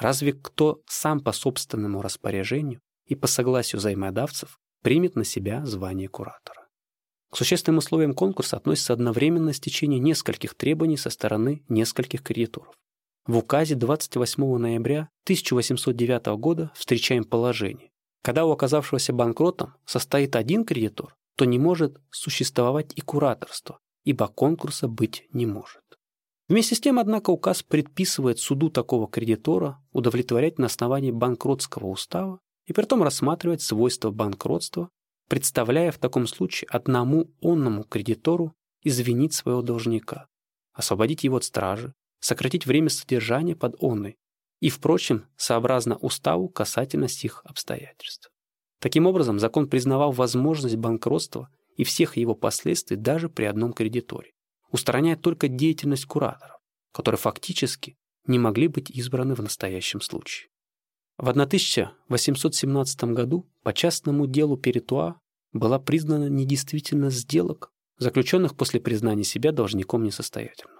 Разве 0.00 0.32
кто 0.32 0.80
сам 0.86 1.20
по 1.20 1.32
собственному 1.32 2.00
распоряжению 2.00 2.80
и 3.04 3.14
по 3.14 3.26
согласию 3.26 3.80
взаимодавцев 3.80 4.58
примет 4.82 5.14
на 5.14 5.24
себя 5.24 5.64
звание 5.66 6.08
куратора? 6.08 6.66
К 7.30 7.36
существенным 7.36 7.78
условиям 7.78 8.14
конкурса 8.14 8.56
относится 8.56 8.94
одновременное 8.94 9.52
стечение 9.52 10.00
нескольких 10.00 10.54
требований 10.54 10.96
со 10.96 11.10
стороны 11.10 11.62
нескольких 11.68 12.22
кредиторов. 12.22 12.74
В 13.26 13.36
указе 13.36 13.74
28 13.74 14.56
ноября 14.56 15.10
1809 15.24 16.26
года 16.38 16.72
встречаем 16.74 17.24
положение. 17.24 17.90
Когда 18.22 18.46
у 18.46 18.52
оказавшегося 18.52 19.12
банкротом 19.12 19.74
состоит 19.84 20.34
один 20.34 20.64
кредитор, 20.64 21.14
то 21.36 21.44
не 21.44 21.58
может 21.58 22.00
существовать 22.10 22.92
и 22.96 23.02
кураторство, 23.02 23.78
ибо 24.04 24.28
конкурса 24.28 24.88
быть 24.88 25.26
не 25.32 25.44
может. 25.44 25.79
Вместе 26.50 26.74
с 26.74 26.80
тем, 26.80 26.98
однако, 26.98 27.30
указ 27.30 27.62
предписывает 27.62 28.40
суду 28.40 28.70
такого 28.70 29.08
кредитора 29.08 29.78
удовлетворять 29.92 30.58
на 30.58 30.66
основании 30.66 31.12
банкротского 31.12 31.86
устава 31.86 32.40
и 32.66 32.72
при 32.72 32.82
том 32.84 33.02
рассматривать 33.02 33.62
свойства 33.62 34.10
банкротства 34.10 34.90
представляя 35.28 35.92
в 35.92 35.98
таком 35.98 36.26
случае 36.26 36.66
одному 36.68 37.30
онному 37.40 37.84
кредитору 37.84 38.52
извинить 38.82 39.32
своего 39.32 39.62
должника, 39.62 40.26
освободить 40.72 41.22
его 41.22 41.36
от 41.36 41.44
стражи, 41.44 41.94
сократить 42.18 42.66
время 42.66 42.88
содержания 42.88 43.54
под 43.54 43.76
онной 43.80 44.18
и, 44.58 44.70
впрочем, 44.70 45.26
сообразно 45.36 45.96
уставу 45.98 46.48
касательно 46.48 47.06
сих 47.06 47.42
обстоятельств. 47.44 48.28
Таким 48.80 49.06
образом, 49.06 49.38
закон 49.38 49.68
признавал 49.68 50.10
возможность 50.10 50.76
банкротства 50.76 51.48
и 51.76 51.84
всех 51.84 52.16
его 52.16 52.34
последствий 52.34 52.96
даже 52.96 53.28
при 53.28 53.44
одном 53.44 53.72
кредиторе, 53.72 54.32
устраняя 54.70 55.16
только 55.16 55.48
деятельность 55.48 56.06
кураторов, 56.06 56.58
которые 56.92 57.18
фактически 57.18 57.96
не 58.26 58.38
могли 58.38 58.68
быть 58.68 58.90
избраны 58.90 59.34
в 59.34 59.42
настоящем 59.42 60.00
случае. 60.00 60.50
В 61.18 61.28
1817 61.28 63.04
году 63.04 63.50
по 63.62 63.72
частному 63.72 64.26
делу 64.26 64.56
Перетуа 64.56 65.20
была 65.52 65.78
признана 65.78 66.28
недействительность 66.28 67.18
сделок, 67.18 67.72
заключенных 67.98 68.56
после 68.56 68.80
признания 68.80 69.24
себя 69.24 69.52
должником 69.52 70.04
несостоятельным. 70.04 70.78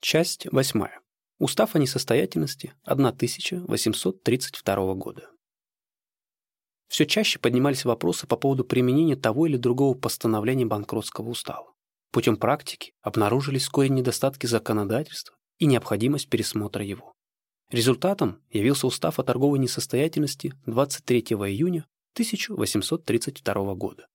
Часть 0.00 0.46
8. 0.50 0.86
Устав 1.38 1.74
о 1.74 1.78
несостоятельности 1.78 2.74
1832 2.84 4.94
года. 4.94 5.30
Все 6.88 7.04
чаще 7.04 7.38
поднимались 7.38 7.84
вопросы 7.84 8.26
по 8.26 8.36
поводу 8.36 8.64
применения 8.64 9.16
того 9.16 9.46
или 9.46 9.56
другого 9.56 9.94
постановления 9.94 10.66
банкротского 10.66 11.28
устава. 11.28 11.74
Путем 12.10 12.36
практики 12.36 12.92
обнаружились 13.02 13.62
вскоре 13.62 13.90
недостатки 13.90 14.46
законодательства 14.46 15.36
и 15.58 15.66
необходимость 15.66 16.28
пересмотра 16.30 16.84
его. 16.84 17.12
Результатом 17.70 18.40
явился 18.50 18.86
устав 18.86 19.18
о 19.18 19.24
торговой 19.24 19.58
несостоятельности 19.58 20.54
23 20.66 21.20
июня 21.20 21.86
1832 22.14 23.74
года, 23.74 24.06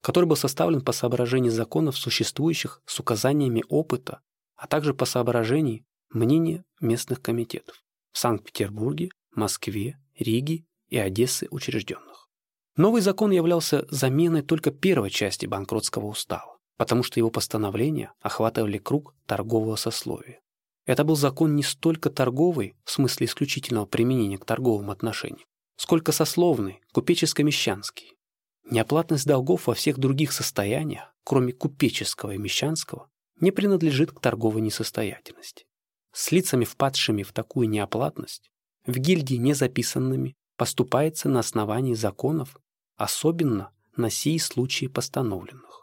который 0.00 0.24
был 0.24 0.36
составлен 0.36 0.80
по 0.80 0.92
соображению 0.92 1.52
законов, 1.52 1.98
существующих 1.98 2.80
с 2.86 2.98
указаниями 3.00 3.64
опыта, 3.68 4.20
а 4.56 4.66
также 4.66 4.94
по 4.94 5.04
соображению 5.04 5.84
мнения 6.10 6.64
местных 6.80 7.20
комитетов 7.20 7.82
в 8.12 8.18
Санкт-Петербурге, 8.18 9.10
Москве, 9.34 9.98
Риге 10.18 10.64
и 10.88 10.98
Одессе 10.98 11.48
учрежденных. 11.50 12.28
Новый 12.76 13.02
закон 13.02 13.30
являлся 13.30 13.86
заменой 13.90 14.42
только 14.42 14.70
первой 14.70 15.10
части 15.10 15.44
банкротского 15.44 16.06
устава, 16.06 16.51
потому 16.76 17.02
что 17.02 17.20
его 17.20 17.30
постановления 17.30 18.12
охватывали 18.20 18.78
круг 18.78 19.14
торгового 19.26 19.76
сословия. 19.76 20.40
Это 20.84 21.04
был 21.04 21.16
закон 21.16 21.54
не 21.54 21.62
столько 21.62 22.10
торговый, 22.10 22.74
в 22.84 22.90
смысле 22.90 23.26
исключительного 23.26 23.86
применения 23.86 24.38
к 24.38 24.44
торговым 24.44 24.90
отношениям, 24.90 25.46
сколько 25.76 26.10
сословный, 26.12 26.80
купеческо-мещанский. 26.92 28.16
Неоплатность 28.68 29.26
долгов 29.26 29.66
во 29.66 29.74
всех 29.74 29.98
других 29.98 30.32
состояниях, 30.32 31.14
кроме 31.24 31.52
купеческого 31.52 32.32
и 32.32 32.38
мещанского, 32.38 33.08
не 33.40 33.50
принадлежит 33.50 34.12
к 34.12 34.20
торговой 34.20 34.60
несостоятельности. 34.60 35.66
С 36.12 36.30
лицами, 36.32 36.64
впадшими 36.64 37.22
в 37.22 37.32
такую 37.32 37.68
неоплатность, 37.68 38.50
в 38.86 38.96
гильдии 38.98 39.36
незаписанными, 39.36 40.36
поступается 40.56 41.28
на 41.28 41.40
основании 41.40 41.94
законов, 41.94 42.56
особенно 42.96 43.72
на 43.96 44.10
сии 44.10 44.38
случаи 44.38 44.86
постановленных. 44.86 45.81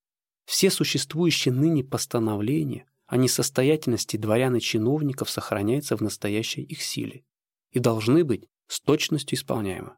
Все 0.45 0.71
существующие 0.71 1.55
ныне 1.55 1.83
постановления 1.83 2.87
о 3.07 3.17
несостоятельности 3.17 4.17
дворян 4.17 4.57
и 4.57 4.61
чиновников 4.61 5.31
сохраняются 5.31 5.97
в 5.97 6.03
настоящей 6.03 6.63
их 6.63 6.83
силе 6.83 7.25
и 7.71 7.79
должны 7.79 8.25
быть 8.25 8.49
с 8.69 8.81
точностью 8.81 9.39
исполняемы, 9.39 9.97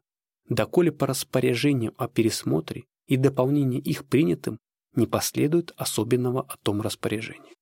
доколе 0.49 0.91
по 0.91 1.07
распоряжению 1.07 1.93
о 1.97 2.07
пересмотре 2.07 2.85
и 3.07 3.17
дополнении 3.17 3.79
их 3.79 4.05
принятым 4.05 4.59
не 4.95 5.07
последует 5.07 5.73
особенного 5.77 6.41
о 6.41 6.57
том 6.57 6.81
распоряжения. 6.81 7.53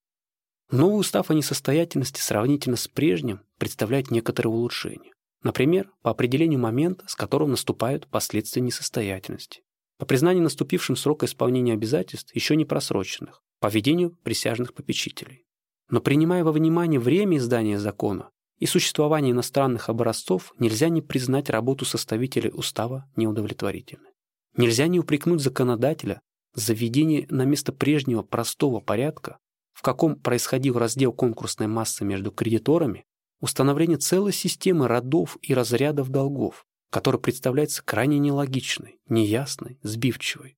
Новый 0.71 0.99
устав 0.99 1.29
о 1.29 1.33
несостоятельности 1.33 2.21
сравнительно 2.21 2.75
с 2.75 2.87
прежним 2.87 3.41
представляет 3.57 4.11
некоторые 4.11 4.53
улучшения. 4.53 5.12
Например, 5.43 5.91
по 6.01 6.11
определению 6.11 6.59
момента, 6.59 7.05
с 7.07 7.15
которым 7.15 7.51
наступают 7.51 8.07
последствия 8.07 8.61
несостоятельности. 8.61 9.61
По 9.97 10.05
признанию 10.05 10.43
наступившим 10.43 10.95
срока 10.95 11.25
исполнения 11.25 11.73
обязательств, 11.73 12.33
еще 12.33 12.55
не 12.55 12.65
просроченных, 12.65 13.41
по 13.59 13.67
ведению 13.67 14.17
присяжных 14.23 14.73
попечителей. 14.73 15.45
Но 15.89 16.01
принимая 16.01 16.43
во 16.43 16.51
внимание 16.51 16.99
время 16.99 17.37
издания 17.37 17.77
закона 17.77 18.29
и 18.57 18.65
существование 18.65 19.33
иностранных 19.33 19.89
образцов, 19.89 20.53
нельзя 20.59 20.89
не 20.89 21.01
признать 21.01 21.49
работу 21.49 21.83
составителей 21.85 22.51
устава 22.53 23.09
неудовлетворительной. 23.17 24.11
Нельзя 24.55 24.87
не 24.87 24.99
упрекнуть 24.99 25.41
законодателя 25.41 26.21
за 26.53 26.73
введение 26.73 27.27
на 27.29 27.43
место 27.43 27.73
прежнего 27.73 28.21
простого 28.21 28.79
порядка, 28.79 29.39
в 29.73 29.81
каком 29.81 30.15
происходил 30.15 30.77
раздел 30.77 31.11
конкурсной 31.11 31.67
массы 31.67 32.05
между 32.05 32.31
кредиторами, 32.31 33.05
установление 33.43 33.97
целой 33.97 34.31
системы 34.31 34.87
родов 34.87 35.37
и 35.41 35.53
разрядов 35.53 36.07
долгов, 36.07 36.65
которая 36.89 37.19
представляется 37.19 37.83
крайне 37.83 38.17
нелогичной, 38.17 39.01
неясной, 39.09 39.77
сбивчивой. 39.83 40.55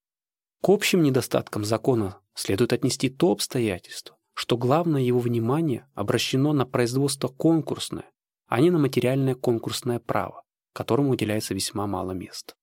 К 0.62 0.70
общим 0.70 1.02
недостаткам 1.02 1.66
закона 1.66 2.20
следует 2.36 2.74
отнести 2.74 3.10
то 3.10 3.32
обстоятельство, 3.32 4.18
что 4.36 4.56
главное 4.56 5.02
его 5.02 5.18
внимание 5.18 5.88
обращено 5.96 6.54
на 6.54 6.68
производство 6.68 7.28
конкурсное, 7.28 8.06
а 8.46 8.62
не 8.62 8.70
на 8.70 8.78
материальное 8.78 9.34
конкурсное 9.34 9.98
право, 9.98 10.44
которому 10.72 11.10
уделяется 11.10 11.56
весьма 11.56 11.88
мало 11.88 12.12
места. 12.12 12.54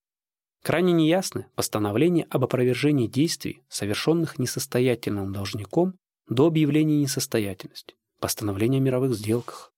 Крайне 0.63 0.93
неясны 0.93 1.47
постановления 1.57 2.29
об 2.31 2.45
опровержении 2.45 3.09
действий, 3.09 3.65
совершенных 3.69 4.39
несостоятельным 4.39 5.33
должником 5.33 5.95
до 6.29 6.47
объявления 6.47 7.01
несостоятельности, 7.01 7.97
постановления 8.21 8.79
о 8.79 8.83
мировых 8.83 9.15
сделках. 9.17 9.72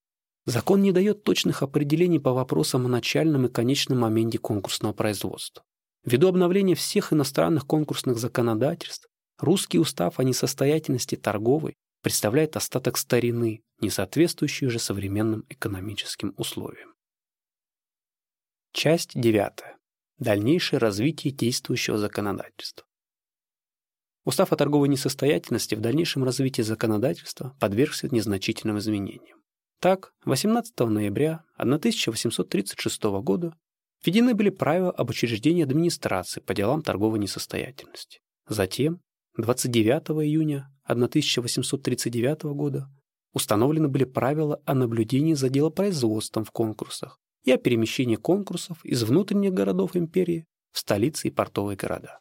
Закон 0.47 0.83
не 0.83 0.93
дает 0.93 1.25
точных 1.25 1.63
определений 1.63 2.19
по 2.19 2.33
вопросам 2.33 2.85
о 2.85 2.89
начальном 2.89 3.47
и 3.47 3.51
конечном 3.51 4.01
моменте 4.01 4.39
конкурсного 4.39 4.93
производства. 4.93 5.65
Ввиду 6.05 6.29
обновления 6.29 6.75
всех 6.75 7.15
иностранных 7.15 7.67
конкурсных 7.67 8.19
законодательств, 8.19 9.09
русский 9.39 9.79
устав 9.79 10.19
о 10.19 10.25
несостоятельности 10.25 11.15
торговой 11.15 11.75
представляет 12.03 12.57
остаток 12.57 12.99
старины, 12.99 13.63
не 13.81 13.89
соответствующий 13.89 14.67
уже 14.67 14.79
современным 14.79 15.47
экономическим 15.49 16.35
условиям. 16.37 16.93
Часть 18.73 19.19
9. 19.19 19.53
Дальнейшее 20.19 20.79
развитие 20.79 21.33
действующего 21.33 21.97
законодательства. 21.97 22.87
Устав 24.27 24.53
о 24.53 24.57
торговой 24.57 24.89
несостоятельности 24.89 25.75
в 25.75 25.81
дальнейшем 25.81 26.25
развитии 26.25 26.63
законодательства 26.63 27.57
подвергся 27.61 28.09
незначительным 28.15 28.79
изменениям. 28.79 29.39
Так, 29.81 30.13
18 30.25 30.79
ноября 30.81 31.45
1836 31.57 33.03
года 33.23 33.55
введены 34.05 34.35
были 34.35 34.51
правила 34.51 34.91
об 34.91 35.11
учреждении 35.11 35.63
администрации 35.63 36.41
по 36.41 36.55
делам 36.55 36.83
торговой 36.83 37.19
несостоятельности. 37.19 38.21
Затем, 38.49 39.01
29 39.37 40.25
июня 40.25 40.71
1839 40.85 42.43
года 42.55 42.89
установлены 43.33 43.89
были 43.89 44.05
правила 44.05 44.61
о 44.65 44.75
наблюдении 44.75 45.35
за 45.35 45.49
делопроизводством 45.49 46.45
в 46.45 46.51
конкурсах 46.51 47.19
и 47.43 47.53
о 47.53 47.59
перемещении 47.59 48.17
конкурсов 48.17 48.85
из 48.85 49.03
внутренних 49.03 49.53
городов 49.53 49.97
империи 49.97 50.47
в 50.73 50.79
столицы 50.79 51.29
и 51.29 51.31
портовые 51.31 51.77
города. 51.77 52.21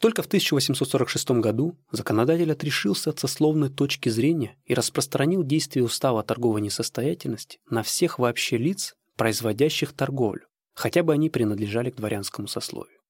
Только 0.00 0.22
в 0.22 0.26
1846 0.26 1.30
году 1.40 1.76
законодатель 1.90 2.52
отрешился 2.52 3.10
от 3.10 3.18
сословной 3.18 3.68
точки 3.68 4.08
зрения 4.08 4.56
и 4.64 4.74
распространил 4.74 5.42
действие 5.42 5.84
устава 5.84 6.20
о 6.20 6.22
торговой 6.22 6.60
несостоятельности 6.60 7.58
на 7.68 7.82
всех 7.82 8.18
вообще 8.20 8.58
лиц, 8.58 8.94
производящих 9.16 9.92
торговлю, 9.92 10.46
хотя 10.74 11.02
бы 11.02 11.12
они 11.12 11.30
принадлежали 11.30 11.90
к 11.90 11.96
дворянскому 11.96 12.46
сословию. 12.46 13.00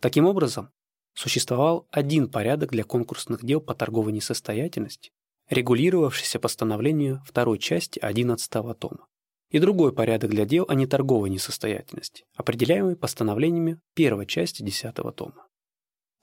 Таким 0.00 0.26
образом, 0.26 0.70
существовал 1.14 1.88
один 1.90 2.28
порядок 2.30 2.70
для 2.70 2.84
конкурсных 2.84 3.44
дел 3.44 3.60
по 3.60 3.74
торговой 3.74 4.12
несостоятельности, 4.12 5.10
регулировавшийся 5.48 6.38
постановлению 6.38 7.22
второй 7.26 7.58
части 7.58 7.98
11 7.98 8.50
тома, 8.78 9.06
и 9.50 9.58
другой 9.58 9.92
порядок 9.92 10.30
для 10.30 10.44
дел 10.44 10.64
о 10.68 10.74
неторговой 10.74 11.30
несостоятельности, 11.30 12.24
определяемый 12.36 12.94
постановлениями 12.94 13.80
первой 13.94 14.26
части 14.26 14.62
10 14.62 14.94
тома. 15.16 15.46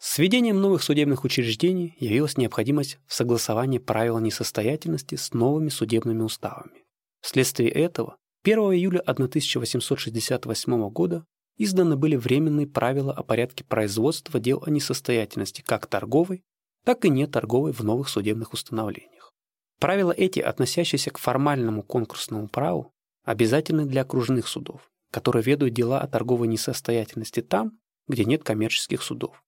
С 0.03 0.17
введением 0.17 0.59
новых 0.59 0.81
судебных 0.81 1.25
учреждений 1.25 1.95
явилась 1.99 2.35
необходимость 2.35 2.97
в 3.05 3.13
согласовании 3.13 3.77
правил 3.77 4.17
несостоятельности 4.17 5.13
с 5.13 5.31
новыми 5.31 5.69
судебными 5.69 6.23
уставами. 6.23 6.85
Вследствие 7.21 7.69
этого 7.69 8.17
1 8.43 8.57
июля 8.73 9.01
1868 9.01 10.89
года 10.89 11.23
изданы 11.57 11.97
были 11.97 12.15
временные 12.15 12.65
правила 12.65 13.13
о 13.13 13.21
порядке 13.21 13.63
производства 13.63 14.39
дел 14.39 14.63
о 14.65 14.71
несостоятельности 14.71 15.61
как 15.61 15.85
торговой, 15.85 16.41
так 16.83 17.05
и 17.05 17.09
неторговой 17.09 17.71
в 17.71 17.81
новых 17.81 18.09
судебных 18.09 18.53
установлениях. 18.53 19.31
Правила 19.79 20.11
эти, 20.11 20.39
относящиеся 20.39 21.11
к 21.11 21.19
формальному 21.19 21.83
конкурсному 21.83 22.47
праву, 22.47 22.91
обязательны 23.23 23.85
для 23.85 24.01
окружных 24.01 24.47
судов, 24.47 24.81
которые 25.11 25.43
ведут 25.43 25.73
дела 25.75 26.01
о 26.01 26.07
торговой 26.07 26.47
несостоятельности 26.47 27.43
там, 27.43 27.77
где 28.07 28.25
нет 28.25 28.43
коммерческих 28.43 29.03
судов. 29.03 29.43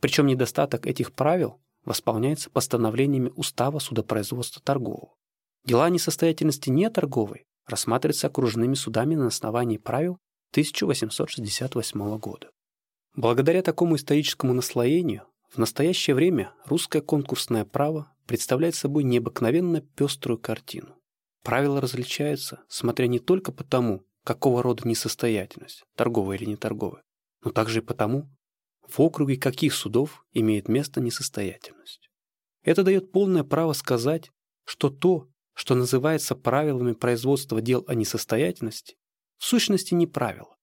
Причем 0.00 0.26
недостаток 0.26 0.86
этих 0.86 1.12
правил 1.12 1.60
восполняется 1.84 2.50
постановлениями 2.50 3.32
Устава 3.36 3.78
судопроизводства 3.78 4.62
торгового. 4.62 5.14
Дела 5.64 5.86
о 5.86 5.90
несостоятельности 5.90 6.70
неторговой 6.70 7.46
рассматриваются 7.66 8.26
окружными 8.26 8.74
судами 8.74 9.14
на 9.14 9.26
основании 9.26 9.76
правил 9.76 10.18
1868 10.52 12.18
года. 12.18 12.50
Благодаря 13.14 13.62
такому 13.62 13.96
историческому 13.96 14.52
наслоению 14.52 15.24
в 15.50 15.58
настоящее 15.58 16.14
время 16.14 16.52
русское 16.64 17.02
конкурсное 17.02 17.64
право 17.64 18.12
представляет 18.26 18.74
собой 18.74 19.04
необыкновенно 19.04 19.80
пеструю 19.80 20.38
картину. 20.38 20.96
Правила 21.42 21.80
различаются, 21.80 22.60
смотря 22.68 23.06
не 23.06 23.18
только 23.18 23.52
по 23.52 23.64
тому, 23.64 24.04
какого 24.24 24.62
рода 24.62 24.86
несостоятельность, 24.86 25.84
торговая 25.96 26.36
или 26.36 26.50
неторговая, 26.50 27.02
но 27.42 27.50
также 27.50 27.78
и 27.78 27.82
по 27.82 27.94
тому, 27.94 28.28
в 28.90 29.00
округе 29.00 29.36
каких 29.36 29.74
судов 29.74 30.24
имеет 30.32 30.68
место 30.68 31.00
несостоятельность. 31.00 32.10
Это 32.62 32.82
дает 32.82 33.12
полное 33.12 33.44
право 33.44 33.72
сказать, 33.72 34.30
что 34.64 34.90
то, 34.90 35.28
что 35.54 35.74
называется 35.74 36.34
правилами 36.34 36.92
производства 36.92 37.60
дел 37.60 37.84
о 37.86 37.94
несостоятельности, 37.94 38.96
в 39.38 39.44
сущности 39.44 39.94
не 39.94 40.06
правило, 40.06 40.56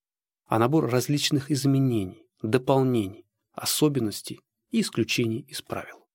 а 0.45 0.59
набор 0.59 0.89
различных 0.89 1.51
изменений, 1.51 2.27
дополнений, 2.41 3.25
особенностей 3.53 4.39
и 4.69 4.81
исключений 4.81 5.41
из 5.41 5.61
правил. 5.61 6.07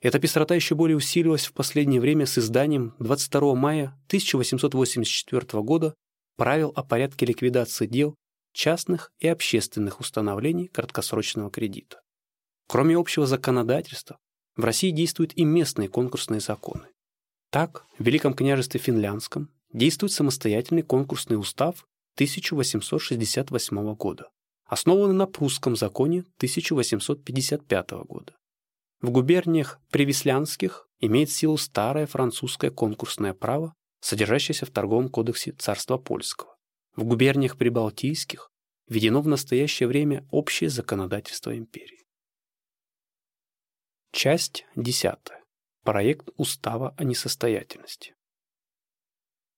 Эта 0.00 0.18
пестрота 0.18 0.56
еще 0.56 0.74
более 0.74 0.96
усилилась 0.96 1.46
в 1.46 1.52
последнее 1.52 2.00
время 2.00 2.26
с 2.26 2.36
изданием 2.36 2.96
22 2.98 3.54
мая 3.54 3.98
1884 4.08 5.62
года 5.62 5.94
правил 6.36 6.72
о 6.74 6.82
порядке 6.82 7.24
ликвидации 7.24 7.86
дел 7.86 8.16
частных 8.52 9.12
и 9.18 9.28
общественных 9.28 10.00
установлений 10.00 10.68
краткосрочного 10.68 11.50
кредита. 11.50 12.00
Кроме 12.68 12.96
общего 12.96 13.26
законодательства, 13.26 14.18
в 14.56 14.64
России 14.64 14.90
действуют 14.90 15.32
и 15.34 15.44
местные 15.44 15.88
конкурсные 15.88 16.40
законы. 16.40 16.86
Так, 17.50 17.84
в 17.98 18.04
Великом 18.04 18.34
княжестве 18.34 18.80
Финляндском 18.80 19.50
действует 19.72 20.12
самостоятельный 20.12 20.82
конкурсный 20.82 21.38
устав 21.38 21.86
1868 22.14 23.94
года, 23.94 24.28
основанный 24.66 25.14
на 25.14 25.26
прусском 25.26 25.76
законе 25.76 26.20
1855 26.38 27.90
года. 28.06 28.34
В 29.00 29.10
губерниях 29.10 29.80
Привислянских 29.90 30.86
имеет 31.00 31.30
силу 31.30 31.56
старое 31.56 32.06
французское 32.06 32.70
конкурсное 32.70 33.34
право, 33.34 33.74
содержащееся 34.00 34.66
в 34.66 34.70
Торговом 34.70 35.08
кодексе 35.08 35.52
Царства 35.52 35.98
Польского. 35.98 36.56
В 36.94 37.04
губерниях 37.04 37.56
Прибалтийских 37.56 38.50
введено 38.86 39.22
в 39.22 39.26
настоящее 39.26 39.86
время 39.86 40.28
общее 40.30 40.68
законодательство 40.68 41.56
империи. 41.56 42.04
Часть 44.12 44.66
10. 44.76 45.14
Проект 45.84 46.28
Устава 46.36 46.94
о 46.98 47.04
несостоятельности. 47.04 48.14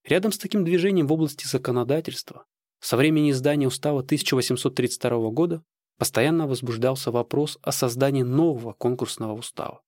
Рядом 0.05 0.31
с 0.31 0.37
таким 0.37 0.63
движением 0.63 1.07
в 1.07 1.11
области 1.11 1.45
законодательства 1.45 2.45
со 2.79 2.95
времени 2.95 3.31
издания 3.31 3.67
Устава 3.67 3.99
1832 3.99 5.29
года 5.31 5.61
постоянно 5.97 6.47
возбуждался 6.47 7.11
вопрос 7.11 7.59
о 7.61 7.73
создании 7.73 8.23
нового 8.23 8.71
конкурсного 8.71 9.33
устава, 9.33 9.81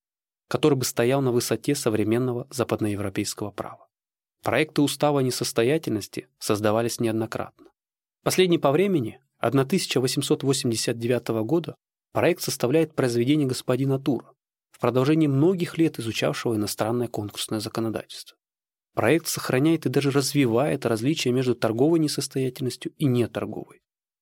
который 0.50 0.78
бы 0.78 0.84
стоял 0.84 1.22
на 1.22 1.32
высоте 1.32 1.76
современного 1.76 2.46
западноевропейского 2.50 3.52
права. 3.52 3.87
Проекты 4.48 4.82
устава 4.82 5.20
несостоятельности 5.20 6.30
создавались 6.40 7.02
неоднократно. 7.02 7.66
Последний 8.24 8.58
по 8.58 8.72
времени, 8.72 9.20
1889 9.40 11.28
года, 11.44 11.76
проект 12.14 12.44
составляет 12.44 12.96
произведение 12.96 13.46
господина 13.46 14.00
Тура, 14.00 14.32
в 14.72 14.80
продолжении 14.80 15.28
многих 15.28 15.78
лет 15.78 16.00
изучавшего 16.00 16.56
иностранное 16.56 17.10
конкурсное 17.10 17.60
законодательство. 17.60 18.38
Проект 18.94 19.28
сохраняет 19.28 19.86
и 19.86 19.90
даже 19.90 20.12
развивает 20.12 20.86
различия 20.86 21.34
между 21.34 21.54
торговой 21.54 22.00
несостоятельностью 22.00 22.94
и 22.96 23.04
неторговой. 23.04 23.82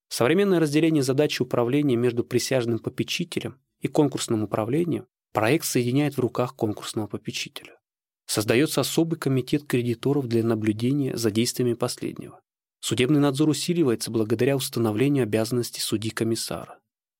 Современное 0.09 0.59
разделение 0.59 1.03
задачи 1.03 1.43
управления 1.43 1.97
между 1.97 2.23
присяжным 2.23 2.79
попечителем 2.79 3.59
и 3.79 3.87
конкурсным 3.87 4.41
управлением 4.41 5.05
проект 5.33 5.65
соединяет 5.65 6.17
в 6.17 6.19
руках 6.19 6.55
конкурсного 6.55 7.05
попечителя. 7.05 7.77
Создается 8.25 8.81
особый 8.81 9.19
комитет 9.19 9.65
кредиторов 9.65 10.27
для 10.27 10.43
наблюдения 10.43 11.15
за 11.15 11.31
действиями 11.31 11.73
последнего. 11.73 12.41
Судебный 12.79 13.19
надзор 13.19 13.49
усиливается 13.49 14.11
благодаря 14.11 14.55
установлению 14.55 15.23
обязанностей 15.23 15.81
судьи-комиссара. 15.81 16.79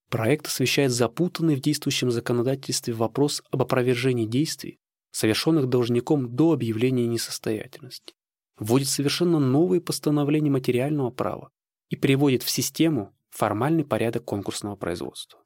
Проект 0.10 0.48
освещает 0.48 0.92
запутанный 0.92 1.56
в 1.56 1.62
действующем 1.62 2.12
законодательстве 2.12 2.94
вопрос 2.94 3.42
об 3.52 3.62
опровержении 3.62 4.26
действий, 4.26 4.78
совершенных 5.12 5.68
должником 5.68 6.36
до 6.36 6.54
объявления 6.54 7.08
несостоятельности. 7.08 8.14
Вводит 8.60 8.88
совершенно 8.88 9.40
новые 9.40 9.82
постановления 9.82 10.50
материального 10.50 11.10
права 11.10 11.50
и 11.90 11.96
приводит 11.96 12.44
в 12.44 12.50
систему 12.50 13.14
формальный 13.30 13.84
порядок 13.84 14.26
конкурсного 14.26 14.76
производства. 14.76 15.40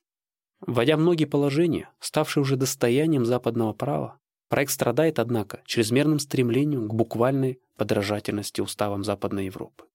Вводя 0.59 0.97
многие 0.97 1.25
положения, 1.25 1.89
ставшие 1.99 2.41
уже 2.41 2.55
достоянием 2.57 3.25
западного 3.25 3.73
права, 3.73 4.19
проект 4.49 4.71
страдает, 4.71 5.19
однако, 5.19 5.61
чрезмерным 5.65 6.19
стремлением 6.19 6.89
к 6.89 6.93
буквальной 6.93 7.59
подражательности 7.77 8.61
уставам 8.61 9.03
Западной 9.03 9.45
Европы. 9.45 9.85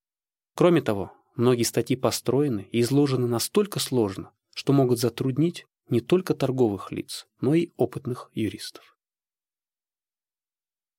Кроме 0.55 0.81
того, 0.81 1.13
многие 1.37 1.65
статьи 1.65 1.97
построены 1.97 2.69
и 2.73 2.81
изложены 2.81 3.27
настолько 3.27 3.81
сложно, 3.81 4.31
что 4.55 4.73
могут 4.73 4.99
затруднить 5.01 5.67
не 5.89 6.01
только 6.01 6.35
торговых 6.35 6.93
лиц, 6.93 7.27
но 7.41 7.55
и 7.55 7.73
опытных 7.77 8.31
юристов. 8.33 8.94